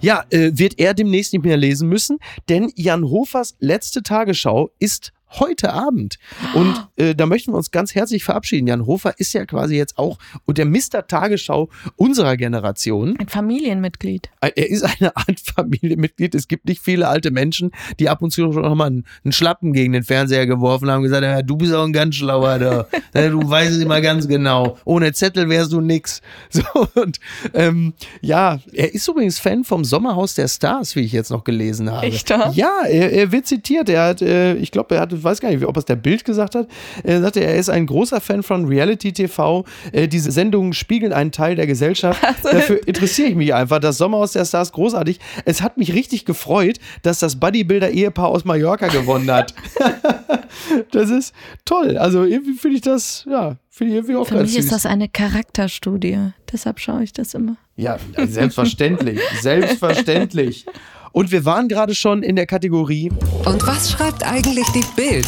Ja, 0.00 0.24
äh, 0.30 0.50
wird 0.54 0.78
er 0.78 0.92
demnächst 0.92 1.32
nicht 1.32 1.44
mehr 1.44 1.56
lesen 1.56 1.88
müssen, 1.88 2.18
denn 2.48 2.72
Jan 2.74 3.04
Hofers 3.04 3.54
letzte 3.60 4.02
Tagesschau 4.02 4.70
ist 4.78 5.12
heute 5.30 5.72
Abend. 5.72 6.18
Und 6.54 6.88
äh, 6.96 7.14
da 7.14 7.26
möchten 7.26 7.52
wir 7.52 7.56
uns 7.56 7.70
ganz 7.70 7.94
herzlich 7.94 8.24
verabschieden. 8.24 8.66
Jan 8.66 8.86
Hofer 8.86 9.14
ist 9.18 9.32
ja 9.32 9.44
quasi 9.46 9.76
jetzt 9.76 9.98
auch 9.98 10.18
und 10.44 10.58
der 10.58 10.66
Mr. 10.66 11.06
Tagesschau 11.06 11.68
unserer 11.96 12.36
Generation. 12.36 13.16
Ein 13.18 13.28
Familienmitglied. 13.28 14.30
Äh, 14.40 14.52
er 14.56 14.70
ist 14.70 14.82
eine 14.82 15.16
Art 15.16 15.40
Familienmitglied. 15.54 16.34
Es 16.34 16.48
gibt 16.48 16.66
nicht 16.66 16.82
viele 16.82 17.08
alte 17.08 17.30
Menschen, 17.30 17.72
die 17.98 18.08
ab 18.08 18.22
und 18.22 18.30
zu 18.30 18.46
noch 18.46 18.74
mal 18.74 18.86
einen, 18.86 19.04
einen 19.24 19.32
Schlappen 19.32 19.72
gegen 19.72 19.92
den 19.92 20.02
Fernseher 20.02 20.46
geworfen 20.46 20.90
haben 20.90 20.98
und 20.98 21.04
gesagt, 21.04 21.22
ja, 21.22 21.42
du 21.42 21.56
bist 21.56 21.72
auch 21.74 21.84
ein 21.84 21.92
ganz 21.92 22.16
schlauer 22.16 22.58
da. 22.58 22.86
du 23.28 23.48
weißt 23.48 23.72
es 23.72 23.78
immer 23.78 24.00
ganz 24.00 24.28
genau. 24.28 24.78
Ohne 24.84 25.12
Zettel 25.12 25.48
wärst 25.48 25.72
du 25.72 25.80
nix. 25.80 26.20
So, 26.56 26.62
und 26.94 27.18
ähm, 27.54 27.92
ja, 28.22 28.60
er 28.72 28.94
ist 28.94 29.06
übrigens 29.08 29.38
Fan 29.38 29.64
vom 29.64 29.84
Sommerhaus 29.84 30.34
der 30.34 30.48
Stars, 30.48 30.96
wie 30.96 31.00
ich 31.00 31.12
jetzt 31.12 31.30
noch 31.30 31.44
gelesen 31.44 31.90
habe. 31.90 32.06
Echt? 32.06 32.30
Ja, 32.30 32.82
er, 32.88 33.12
er 33.12 33.32
wird 33.32 33.46
zitiert. 33.46 33.88
Er 33.88 34.04
hat, 34.04 34.22
äh, 34.22 34.54
ich 34.54 34.70
glaube, 34.70 34.94
er 34.94 35.02
hat 35.02 35.15
weiß 35.22 35.40
gar 35.40 35.50
nicht, 35.50 35.64
ob 35.64 35.76
es 35.76 35.84
der 35.84 35.96
Bild 35.96 36.24
gesagt 36.24 36.54
hat. 36.54 36.68
Er 37.02 37.20
sagte, 37.20 37.40
er 37.40 37.56
ist 37.56 37.68
ein 37.68 37.86
großer 37.86 38.20
Fan 38.20 38.42
von 38.42 38.66
Reality 38.66 39.12
TV. 39.12 39.64
Äh, 39.92 40.08
diese 40.08 40.30
Sendungen 40.30 40.72
spiegeln 40.72 41.12
einen 41.12 41.32
Teil 41.32 41.56
der 41.56 41.66
Gesellschaft. 41.66 42.22
Dafür 42.42 42.86
interessiere 42.86 43.28
ich 43.28 43.34
mich 43.34 43.54
einfach. 43.54 43.78
Das 43.78 43.98
Sommerhaus 43.98 44.32
der 44.32 44.44
Stars 44.44 44.72
großartig. 44.72 45.18
Es 45.44 45.62
hat 45.62 45.76
mich 45.78 45.94
richtig 45.94 46.24
gefreut, 46.24 46.78
dass 47.02 47.18
das 47.18 47.36
Bodybuilder-Ehepaar 47.40 48.28
aus 48.28 48.44
Mallorca 48.44 48.88
gewonnen 48.88 49.30
hat. 49.30 49.54
das 50.92 51.10
ist 51.10 51.34
toll. 51.64 51.98
Also 51.98 52.24
irgendwie 52.24 52.54
finde 52.54 52.76
ich 52.76 52.82
das, 52.82 53.26
ja, 53.28 53.56
finde 53.70 53.92
ich 53.92 53.98
irgendwie 53.98 54.16
auch 54.16 54.26
Für 54.26 54.40
mich 54.40 54.52
süß. 54.52 54.64
ist 54.64 54.72
das 54.72 54.86
eine 54.86 55.08
Charakterstudie. 55.08 56.32
Deshalb 56.50 56.80
schaue 56.80 57.02
ich 57.02 57.12
das 57.12 57.34
immer. 57.34 57.56
Ja, 57.76 57.98
selbstverständlich. 58.26 59.20
selbstverständlich. 59.42 60.66
Und 61.16 61.32
wir 61.32 61.46
waren 61.46 61.68
gerade 61.68 61.94
schon 61.94 62.22
in 62.22 62.36
der 62.36 62.44
Kategorie. 62.44 63.10
Und 63.46 63.66
was 63.66 63.90
schreibt 63.90 64.22
eigentlich 64.22 64.66
die 64.74 64.84
Bild? 64.94 65.26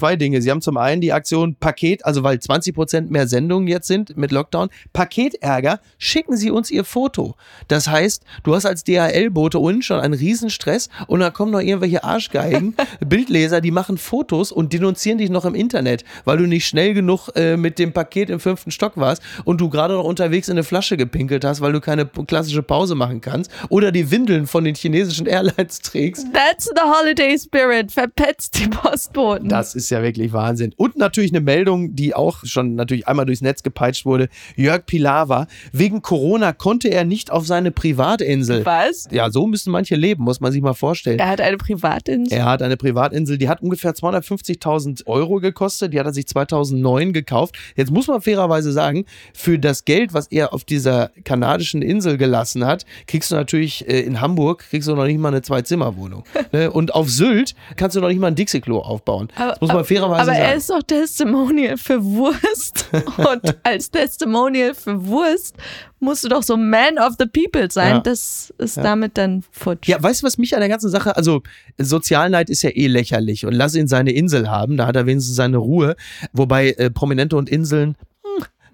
Zwei 0.00 0.16
Dinge. 0.16 0.40
Sie 0.40 0.50
haben 0.50 0.62
zum 0.62 0.78
einen 0.78 1.02
die 1.02 1.12
Aktion 1.12 1.56
Paket, 1.56 2.06
also 2.06 2.22
weil 2.22 2.40
20 2.40 2.74
Prozent 2.74 3.10
mehr 3.10 3.28
Sendungen 3.28 3.68
jetzt 3.68 3.86
sind 3.86 4.16
mit 4.16 4.32
Lockdown, 4.32 4.70
Paketärger, 4.94 5.78
schicken 5.98 6.38
Sie 6.38 6.50
uns 6.50 6.70
Ihr 6.70 6.84
Foto. 6.84 7.34
Das 7.68 7.86
heißt, 7.86 8.24
du 8.42 8.54
hast 8.54 8.64
als 8.64 8.82
DHL-Bote 8.84 9.58
unten 9.58 9.82
schon 9.82 10.00
einen 10.00 10.14
Riesenstress 10.14 10.88
und 11.06 11.20
dann 11.20 11.34
kommen 11.34 11.52
noch 11.52 11.60
irgendwelche 11.60 12.02
Arschgeigen, 12.02 12.74
Bildleser, 13.06 13.60
die 13.60 13.70
machen 13.70 13.98
Fotos 13.98 14.52
und 14.52 14.72
denunzieren 14.72 15.18
dich 15.18 15.28
noch 15.28 15.44
im 15.44 15.54
Internet, 15.54 16.04
weil 16.24 16.38
du 16.38 16.46
nicht 16.46 16.66
schnell 16.66 16.94
genug 16.94 17.28
äh, 17.34 17.58
mit 17.58 17.78
dem 17.78 17.92
Paket 17.92 18.30
im 18.30 18.40
fünften 18.40 18.70
Stock 18.70 18.96
warst 18.96 19.22
und 19.44 19.60
du 19.60 19.68
gerade 19.68 19.92
noch 19.92 20.04
unterwegs 20.04 20.48
in 20.48 20.52
eine 20.52 20.64
Flasche 20.64 20.96
gepinkelt 20.96 21.44
hast, 21.44 21.60
weil 21.60 21.72
du 21.72 21.80
keine 21.80 22.06
klassische 22.06 22.62
Pause 22.62 22.94
machen 22.94 23.20
kannst 23.20 23.50
oder 23.68 23.92
die 23.92 24.10
Windeln 24.10 24.46
von 24.46 24.64
den 24.64 24.74
chinesischen 24.74 25.26
Airlines 25.26 25.80
trägst. 25.80 26.26
That's 26.32 26.64
the 26.64 26.80
holiday 26.80 27.38
spirit. 27.38 27.92
Verpetzt 27.92 28.58
die 28.58 28.68
Postboten. 28.68 29.50
Das 29.50 29.74
ist 29.74 29.89
ja 29.90 30.02
wirklich 30.02 30.32
Wahnsinn. 30.32 30.72
Und 30.76 30.96
natürlich 30.96 31.32
eine 31.32 31.40
Meldung, 31.40 31.94
die 31.94 32.14
auch 32.14 32.44
schon 32.44 32.74
natürlich 32.74 33.08
einmal 33.08 33.26
durchs 33.26 33.40
Netz 33.40 33.62
gepeitscht 33.62 34.06
wurde. 34.06 34.28
Jörg 34.56 34.86
Pilawa, 34.86 35.46
wegen 35.72 36.02
Corona 36.02 36.52
konnte 36.52 36.88
er 36.88 37.04
nicht 37.04 37.30
auf 37.30 37.46
seine 37.46 37.70
Privatinsel. 37.70 38.64
Was? 38.64 39.08
Ja, 39.10 39.30
so 39.30 39.46
müssen 39.46 39.70
manche 39.70 39.96
leben, 39.96 40.24
muss 40.24 40.40
man 40.40 40.52
sich 40.52 40.62
mal 40.62 40.74
vorstellen. 40.74 41.18
Er 41.18 41.28
hat 41.28 41.40
eine 41.40 41.56
Privatinsel? 41.56 42.38
Er 42.38 42.44
hat 42.44 42.62
eine 42.62 42.76
Privatinsel, 42.76 43.38
die 43.38 43.48
hat 43.48 43.62
ungefähr 43.62 43.92
250.000 43.92 45.06
Euro 45.06 45.40
gekostet. 45.40 45.92
Die 45.92 45.98
hat 45.98 46.06
er 46.06 46.12
sich 46.12 46.26
2009 46.26 47.12
gekauft. 47.12 47.56
Jetzt 47.76 47.90
muss 47.90 48.06
man 48.06 48.20
fairerweise 48.20 48.72
sagen, 48.72 49.04
für 49.34 49.58
das 49.58 49.84
Geld, 49.84 50.14
was 50.14 50.26
er 50.28 50.52
auf 50.52 50.64
dieser 50.64 51.10
kanadischen 51.24 51.82
Insel 51.82 52.16
gelassen 52.16 52.64
hat, 52.64 52.84
kriegst 53.06 53.30
du 53.30 53.34
natürlich 53.34 53.88
äh, 53.88 54.00
in 54.00 54.20
Hamburg, 54.20 54.66
kriegst 54.70 54.88
du 54.88 54.94
noch 54.94 55.06
nicht 55.06 55.18
mal 55.18 55.28
eine 55.28 55.42
Zwei-Zimmer-Wohnung. 55.42 56.24
ne? 56.52 56.70
Und 56.70 56.94
auf 56.94 57.08
Sylt 57.10 57.54
kannst 57.76 57.96
du 57.96 58.00
noch 58.00 58.08
nicht 58.08 58.20
mal 58.20 58.28
ein 58.28 58.34
Dixie-Klo 58.34 58.78
aufbauen. 58.78 59.28
Aber, 59.36 59.50
das 59.50 59.60
muss 59.60 59.72
man 59.72 59.79
aber, 59.80 59.86
fairerweise 59.86 60.20
Aber 60.20 60.32
sagen. 60.32 60.38
er 60.38 60.54
ist 60.54 60.70
doch 60.70 60.82
Testimonial 60.82 61.76
für 61.76 62.02
Wurst. 62.04 62.88
Und 63.16 63.56
als 63.62 63.90
Testimonial 63.90 64.74
für 64.74 65.06
Wurst 65.06 65.56
musst 65.98 66.24
du 66.24 66.28
doch 66.28 66.42
so 66.42 66.56
Man 66.56 66.98
of 66.98 67.14
the 67.18 67.26
People 67.26 67.70
sein. 67.70 67.96
Ja. 67.96 68.00
Das 68.00 68.52
ist 68.58 68.76
ja. 68.76 68.82
damit 68.82 69.18
dann 69.18 69.44
futsch. 69.50 69.88
Ja, 69.88 70.02
weißt 70.02 70.22
du, 70.22 70.26
was 70.26 70.38
mich 70.38 70.54
an 70.54 70.60
der 70.60 70.68
ganzen 70.68 70.90
Sache, 70.90 71.16
also 71.16 71.42
Sozialneid 71.78 72.50
ist 72.50 72.62
ja 72.62 72.70
eh 72.70 72.86
lächerlich 72.86 73.46
und 73.46 73.52
lass 73.52 73.74
ihn 73.74 73.88
seine 73.88 74.12
Insel 74.12 74.50
haben, 74.50 74.76
da 74.76 74.86
hat 74.86 74.96
er 74.96 75.06
wenigstens 75.06 75.36
seine 75.36 75.58
Ruhe. 75.58 75.96
Wobei 76.32 76.70
äh, 76.72 76.90
Prominente 76.90 77.36
und 77.36 77.48
Inseln 77.48 77.96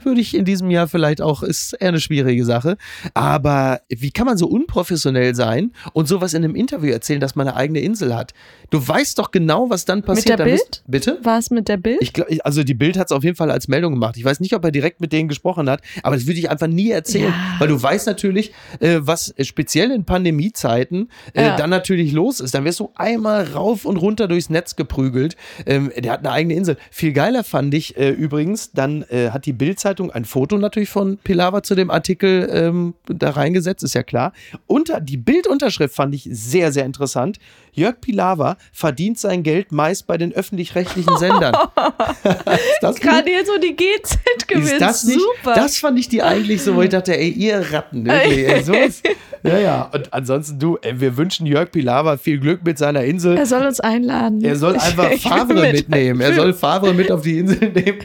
würde 0.07 0.21
ich 0.21 0.35
in 0.35 0.45
diesem 0.45 0.71
Jahr 0.71 0.88
vielleicht 0.88 1.21
auch, 1.21 1.42
ist 1.42 1.75
eher 1.75 1.88
eine 1.88 2.01
schwierige 2.01 2.45
Sache. 2.45 2.77
Aber 3.12 3.81
wie 3.88 4.11
kann 4.11 4.27
man 4.27 4.38
so 4.38 4.47
unprofessionell 4.47 5.35
sein 5.35 5.73
und 5.92 6.09
sowas 6.09 6.33
in 6.33 6.45
einem 6.45 6.55
Interview 6.55 6.92
erzählen, 6.92 7.21
dass 7.21 7.35
man 7.35 7.49
eine 7.49 7.57
eigene 7.57 7.81
Insel 7.81 8.14
hat? 8.14 8.33
Du 8.71 8.87
weißt 8.87 9.19
doch 9.19 9.31
genau, 9.31 9.71
was 9.71 9.85
dann 9.85 10.03
passiert. 10.03 10.38
Mit 10.38 10.38
der 10.38 10.45
Bild? 10.45 10.83
bitte? 10.87 11.19
War 11.23 11.38
es 11.38 11.51
mit 11.51 11.69
der 11.69 11.77
Bild? 11.77 11.99
Ich 12.01 12.12
glaub, 12.12 12.27
also 12.45 12.64
die 12.64 12.75
Bild 12.75 12.97
hat 12.97 13.07
es 13.07 13.12
auf 13.12 13.25
jeden 13.25 13.37
Fall 13.37 13.51
als 13.51 13.69
Meldung 13.69 13.92
gemacht. 13.92 14.16
Ich 14.16 14.25
weiß 14.25 14.40
nicht, 14.40 14.55
ob 14.55 14.64
er 14.64 14.71
direkt 14.71 15.01
mit 15.01 15.12
denen 15.12 15.29
gesprochen 15.29 15.69
hat, 15.69 15.83
aber 16.03 16.16
das 16.16 16.27
würde 16.27 16.38
ich 16.38 16.51
einfach 16.51 16.66
nie 16.66 16.90
erzählen, 16.90 17.33
ja. 17.33 17.57
weil 17.59 17.69
du 17.69 17.81
weißt 17.81 18.07
natürlich, 18.07 18.53
äh, 18.81 18.99
was 19.01 19.35
speziell 19.42 19.90
in 19.90 20.05
Pandemiezeiten 20.05 21.11
äh, 21.35 21.45
ja. 21.45 21.57
dann 21.57 21.71
natürlich 21.71 22.12
los 22.12 22.40
ist. 22.40 22.55
Dann 22.55 22.64
wirst 22.64 22.81
du 22.81 22.90
einmal 22.95 23.45
rauf 23.45 23.85
und 23.85 23.97
runter 23.97 24.29
durchs 24.29 24.51
Netz 24.51 24.77
geprügelt. 24.77 25.37
Ähm, 25.66 25.92
der 25.97 26.12
hat 26.12 26.21
eine 26.21 26.33
eigene 26.33 26.55
Insel. 26.55 26.77
Viel 26.90 27.12
geiler 27.12 27.45
fand 27.45 27.75
ich 27.75 27.97
äh, 27.97 28.11
übrigens, 28.11 28.73
dann 28.73 29.03
äh, 29.11 29.31
hat 29.31 29.47
die 29.47 29.53
Bildzeitung 29.97 30.11
ein 30.11 30.25
Foto 30.25 30.59
natürlich 30.59 30.89
von 30.89 31.19
Pilawa 31.19 31.63
zu 31.63 31.75
dem 31.75 31.91
Artikel 31.91 32.49
ähm, 32.53 32.95
da 33.07 33.31
reingesetzt, 33.31 33.83
ist 33.83 33.95
ja 33.95 34.03
klar. 34.03 34.33
Unter 34.67 35.01
die 35.01 35.17
Bildunterschrift 35.17 35.95
fand 35.95 36.15
ich 36.15 36.29
sehr, 36.31 36.73
sehr 36.73 36.85
interessant. 36.85 37.39
Jörg 37.73 38.01
Pilawa 38.01 38.57
verdient 38.73 39.19
sein 39.19 39.43
Geld 39.43 39.73
meist 39.73 40.07
bei 40.07 40.19
den 40.19 40.33
öffentlich-rechtlichen 40.33 41.17
Sendern. 41.19 41.55
Gerade 42.81 43.31
jetzt 43.31 43.49
so 43.49 43.59
die 43.59 43.75
GZ 43.77 44.49
gewinnt. 44.49 44.81
Das 44.81 45.05
nicht, 45.05 45.21
Super. 45.21 45.55
Das 45.55 45.79
fand 45.79 45.99
ich 45.99 46.09
die 46.09 46.23
eigentlich 46.23 46.63
so, 46.63 46.75
wo 46.75 46.83
ich 46.83 46.91
dachte, 46.91 47.17
ey, 47.17 47.31
ihr 47.31 47.73
Ratten. 47.73 48.05
Wirklich, 48.07 48.49
ey, 48.49 48.63
so 48.63 48.73
ist, 48.75 49.07
ja, 49.43 49.59
ja. 49.59 49.91
Und 49.93 50.13
ansonsten, 50.13 50.59
du, 50.59 50.79
ey, 50.83 51.01
wir 51.01 51.17
wünschen 51.17 51.47
Jörg 51.47 51.71
Pilawa 51.71 52.17
viel 52.17 52.39
Glück 52.39 52.65
mit 52.65 52.79
seiner 52.79 53.05
Insel. 53.05 53.37
Er 53.37 53.47
soll 53.47 53.67
uns 53.67 53.81
einladen. 53.81 54.43
Er 54.45 54.57
soll 54.57 54.75
einfach 54.75 55.13
Favre 55.19 55.55
mit. 55.55 55.73
mitnehmen. 55.73 56.21
Er 56.21 56.35
soll 56.35 56.53
Favre 56.53 56.95
mit 56.95 57.11
auf 57.11 57.23
die 57.23 57.39
Insel 57.39 57.71
nehmen. 57.71 57.99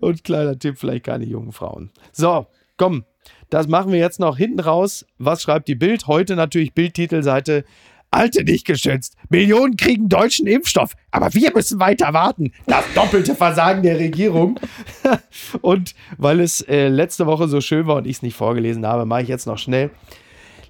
Und 0.00 0.24
kleiner 0.24 0.58
Tipp, 0.58 0.78
vielleicht 0.78 1.04
keine 1.04 1.24
jungen 1.24 1.52
Frauen. 1.52 1.90
So, 2.12 2.46
komm. 2.76 3.04
Das 3.50 3.68
machen 3.68 3.92
wir 3.92 3.98
jetzt 3.98 4.20
noch 4.20 4.36
hinten 4.36 4.60
raus. 4.60 5.06
Was 5.18 5.42
schreibt 5.42 5.68
die 5.68 5.74
Bild? 5.74 6.06
Heute 6.06 6.34
natürlich 6.34 6.74
Bildtitelseite. 6.74 7.64
Alte 8.10 8.44
nicht 8.44 8.64
geschützt. 8.64 9.16
Millionen 9.28 9.76
kriegen 9.76 10.08
deutschen 10.08 10.46
Impfstoff. 10.46 10.94
Aber 11.10 11.34
wir 11.34 11.52
müssen 11.52 11.80
weiter 11.80 12.12
warten. 12.12 12.52
Das 12.66 12.84
doppelte 12.94 13.34
Versagen 13.34 13.82
der 13.82 13.98
Regierung. 13.98 14.58
und 15.62 15.94
weil 16.16 16.40
es 16.40 16.60
äh, 16.62 16.88
letzte 16.88 17.26
Woche 17.26 17.48
so 17.48 17.60
schön 17.60 17.86
war 17.86 17.96
und 17.96 18.06
ich 18.06 18.16
es 18.16 18.22
nicht 18.22 18.36
vorgelesen 18.36 18.86
habe, 18.86 19.04
mache 19.04 19.22
ich 19.22 19.28
jetzt 19.28 19.46
noch 19.46 19.58
schnell. 19.58 19.90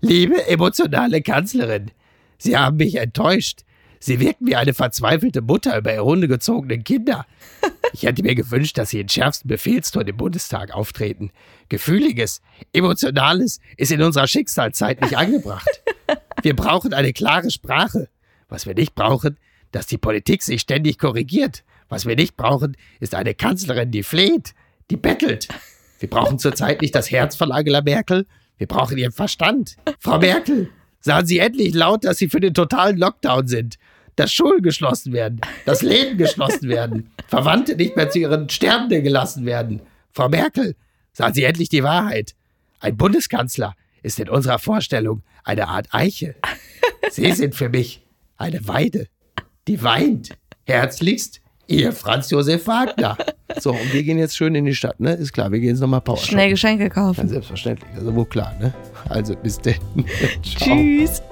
Liebe 0.01 0.47
emotionale 0.47 1.23
Kanzlerin, 1.23 1.90
Sie 2.38 2.57
haben 2.57 2.77
mich 2.77 2.97
enttäuscht. 2.97 3.61
Sie 4.05 4.21
wirken 4.21 4.47
wie 4.47 4.55
eine 4.55 4.75
verzweifelte 4.75 5.40
Mutter 5.40 5.79
über 5.79 5.95
ihre 5.95 6.05
hundegezogenen 6.05 6.85
Kinder. 6.85 7.25
Ich 7.95 8.03
hätte 8.03 8.23
mir 8.23 8.35
gewünscht, 8.35 8.77
dass 8.77 8.90
Sie 8.90 9.01
in 9.01 9.09
schärfsten 9.09 9.49
Befehlston 9.49 10.07
im 10.07 10.19
Bundestag 10.19 10.75
auftreten. 10.75 11.31
Gefühliges, 11.71 12.43
Emotionales 12.75 13.61
ist 13.79 13.93
in 13.93 14.03
unserer 14.03 14.27
Schicksalszeit 14.27 15.01
nicht 15.01 15.17
angebracht. 15.17 15.81
Wir 16.43 16.55
brauchen 16.55 16.93
eine 16.93 17.14
klare 17.14 17.51
Sprache. 17.51 18.11
Was 18.51 18.67
wir 18.67 18.75
nicht 18.75 18.95
brauchen, 18.95 19.38
dass 19.73 19.87
die 19.87 19.97
Politik 19.97 20.43
sich 20.43 20.61
ständig 20.61 20.99
korrigiert. 20.99 21.64
Was 21.88 22.05
wir 22.05 22.14
nicht 22.14 22.37
brauchen, 22.37 22.77
ist 23.01 23.14
eine 23.14 23.35
Kanzlerin, 23.35 23.90
die 23.90 24.03
fleht, 24.03 24.53
die 24.90 24.99
bettelt. 24.99 25.49
Wir 25.99 26.11
brauchen 26.11 26.38
zurzeit 26.38 26.83
nicht 26.83 26.95
das 26.95 27.11
Herz 27.11 27.37
von 27.37 27.51
Angela 27.53 27.81
Merkel, 27.81 28.27
wir 28.59 28.67
brauchen 28.67 28.99
ihren 28.99 29.12
Verstand. 29.12 29.77
Frau 29.99 30.19
Merkel, 30.19 30.69
sagen 31.01 31.27
Sie 31.27 31.38
endlich 31.38 31.73
laut, 31.73 32.05
dass 32.05 32.19
Sie 32.19 32.29
für 32.29 32.40
den 32.40 32.53
totalen 32.53 32.99
Lockdown 32.99 33.49
sind 33.49 33.79
dass 34.16 34.33
Schulen 34.33 34.62
geschlossen 34.62 35.12
werden, 35.12 35.40
dass 35.64 35.83
Läden 35.83 36.18
geschlossen 36.18 36.68
werden, 36.68 37.11
Verwandte 37.27 37.77
nicht 37.77 37.96
mehr 37.96 38.11
zu 38.11 38.18
ihren 38.18 38.48
Sterbenden 38.48 39.03
gelassen 39.03 39.44
werden. 39.46 39.81
Frau 40.12 40.29
Merkel, 40.29 40.77
sagen 41.12 41.35
Sie 41.35 41.44
endlich 41.44 41.68
die 41.68 41.83
Wahrheit. 41.83 42.35
Ein 42.81 42.96
Bundeskanzler 42.96 43.74
ist 44.03 44.20
in 44.20 44.29
unserer 44.29 44.59
Vorstellung 44.59 45.22
eine 45.42 45.68
Art 45.68 45.88
Eiche. 45.92 46.35
Sie 47.11 47.33
sind 47.33 47.55
für 47.55 47.68
mich 47.68 48.03
eine 48.37 48.66
Weide, 48.68 49.07
die 49.66 49.83
weint. 49.83 50.31
Herzlichst, 50.66 51.40
Ihr 51.66 51.92
Franz 51.92 52.31
Josef 52.31 52.66
Wagner. 52.66 53.16
So, 53.59 53.72
und 53.72 53.92
wir 53.92 54.03
gehen 54.03 54.18
jetzt 54.18 54.37
schön 54.37 54.55
in 54.55 54.64
die 54.64 54.74
Stadt, 54.74 55.00
ne? 55.00 55.14
Ist 55.14 55.33
klar, 55.33 55.50
wir 55.50 55.61
gehen 55.61 55.70
jetzt 55.70 55.81
nochmal 55.81 56.00
Power. 56.00 56.16
Schnell 56.18 56.50
Geschenke 56.50 56.90
kaufen. 56.90 57.22
Ja, 57.22 57.29
selbstverständlich. 57.29 57.90
Also, 57.94 58.14
wo 58.14 58.24
klar, 58.24 58.55
ne? 58.61 58.74
Also, 59.09 59.35
bis 59.37 59.59
denn. 59.59 59.77
Tschüss. 60.42 61.22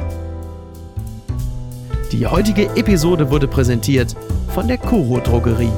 Die 2.12 2.26
heutige 2.26 2.64
Episode 2.76 3.30
wurde 3.30 3.48
präsentiert 3.48 4.14
von 4.52 4.68
der 4.68 4.76
Kuro 4.76 5.18
Drogerie. 5.18 5.72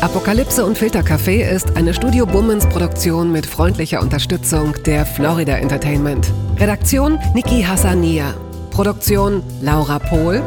Apokalypse 0.00 0.66
und 0.66 0.76
Filtercafé 0.76 1.48
ist 1.48 1.76
eine 1.76 1.94
Studio 1.94 2.26
Bummens 2.26 2.66
Produktion 2.66 3.30
mit 3.30 3.46
freundlicher 3.46 4.00
Unterstützung 4.00 4.74
der 4.84 5.06
Florida 5.06 5.58
Entertainment. 5.58 6.32
Redaktion 6.58 7.20
Niki 7.34 7.62
Hassania. 7.62 8.34
Produktion 8.72 9.44
Laura 9.60 10.00
Pohl. 10.00 10.42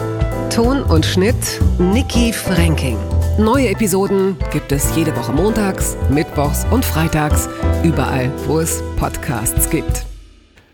Ton 0.54 0.84
und 0.84 1.06
Schnitt 1.06 1.62
Niki 1.80 2.34
Franking. 2.34 2.98
Neue 3.38 3.70
Episoden 3.70 4.36
gibt 4.52 4.74
es 4.74 4.94
jede 4.98 5.16
Woche 5.16 5.32
montags, 5.32 5.96
mittwochs 6.10 6.66
und 6.70 6.84
freitags, 6.84 7.48
überall, 7.82 8.30
wo 8.46 8.60
es 8.60 8.84
Podcasts 8.98 9.70
gibt. 9.70 10.06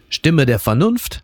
Stimme 0.09 0.47
der 0.47 0.57
Vernunft 0.57 1.23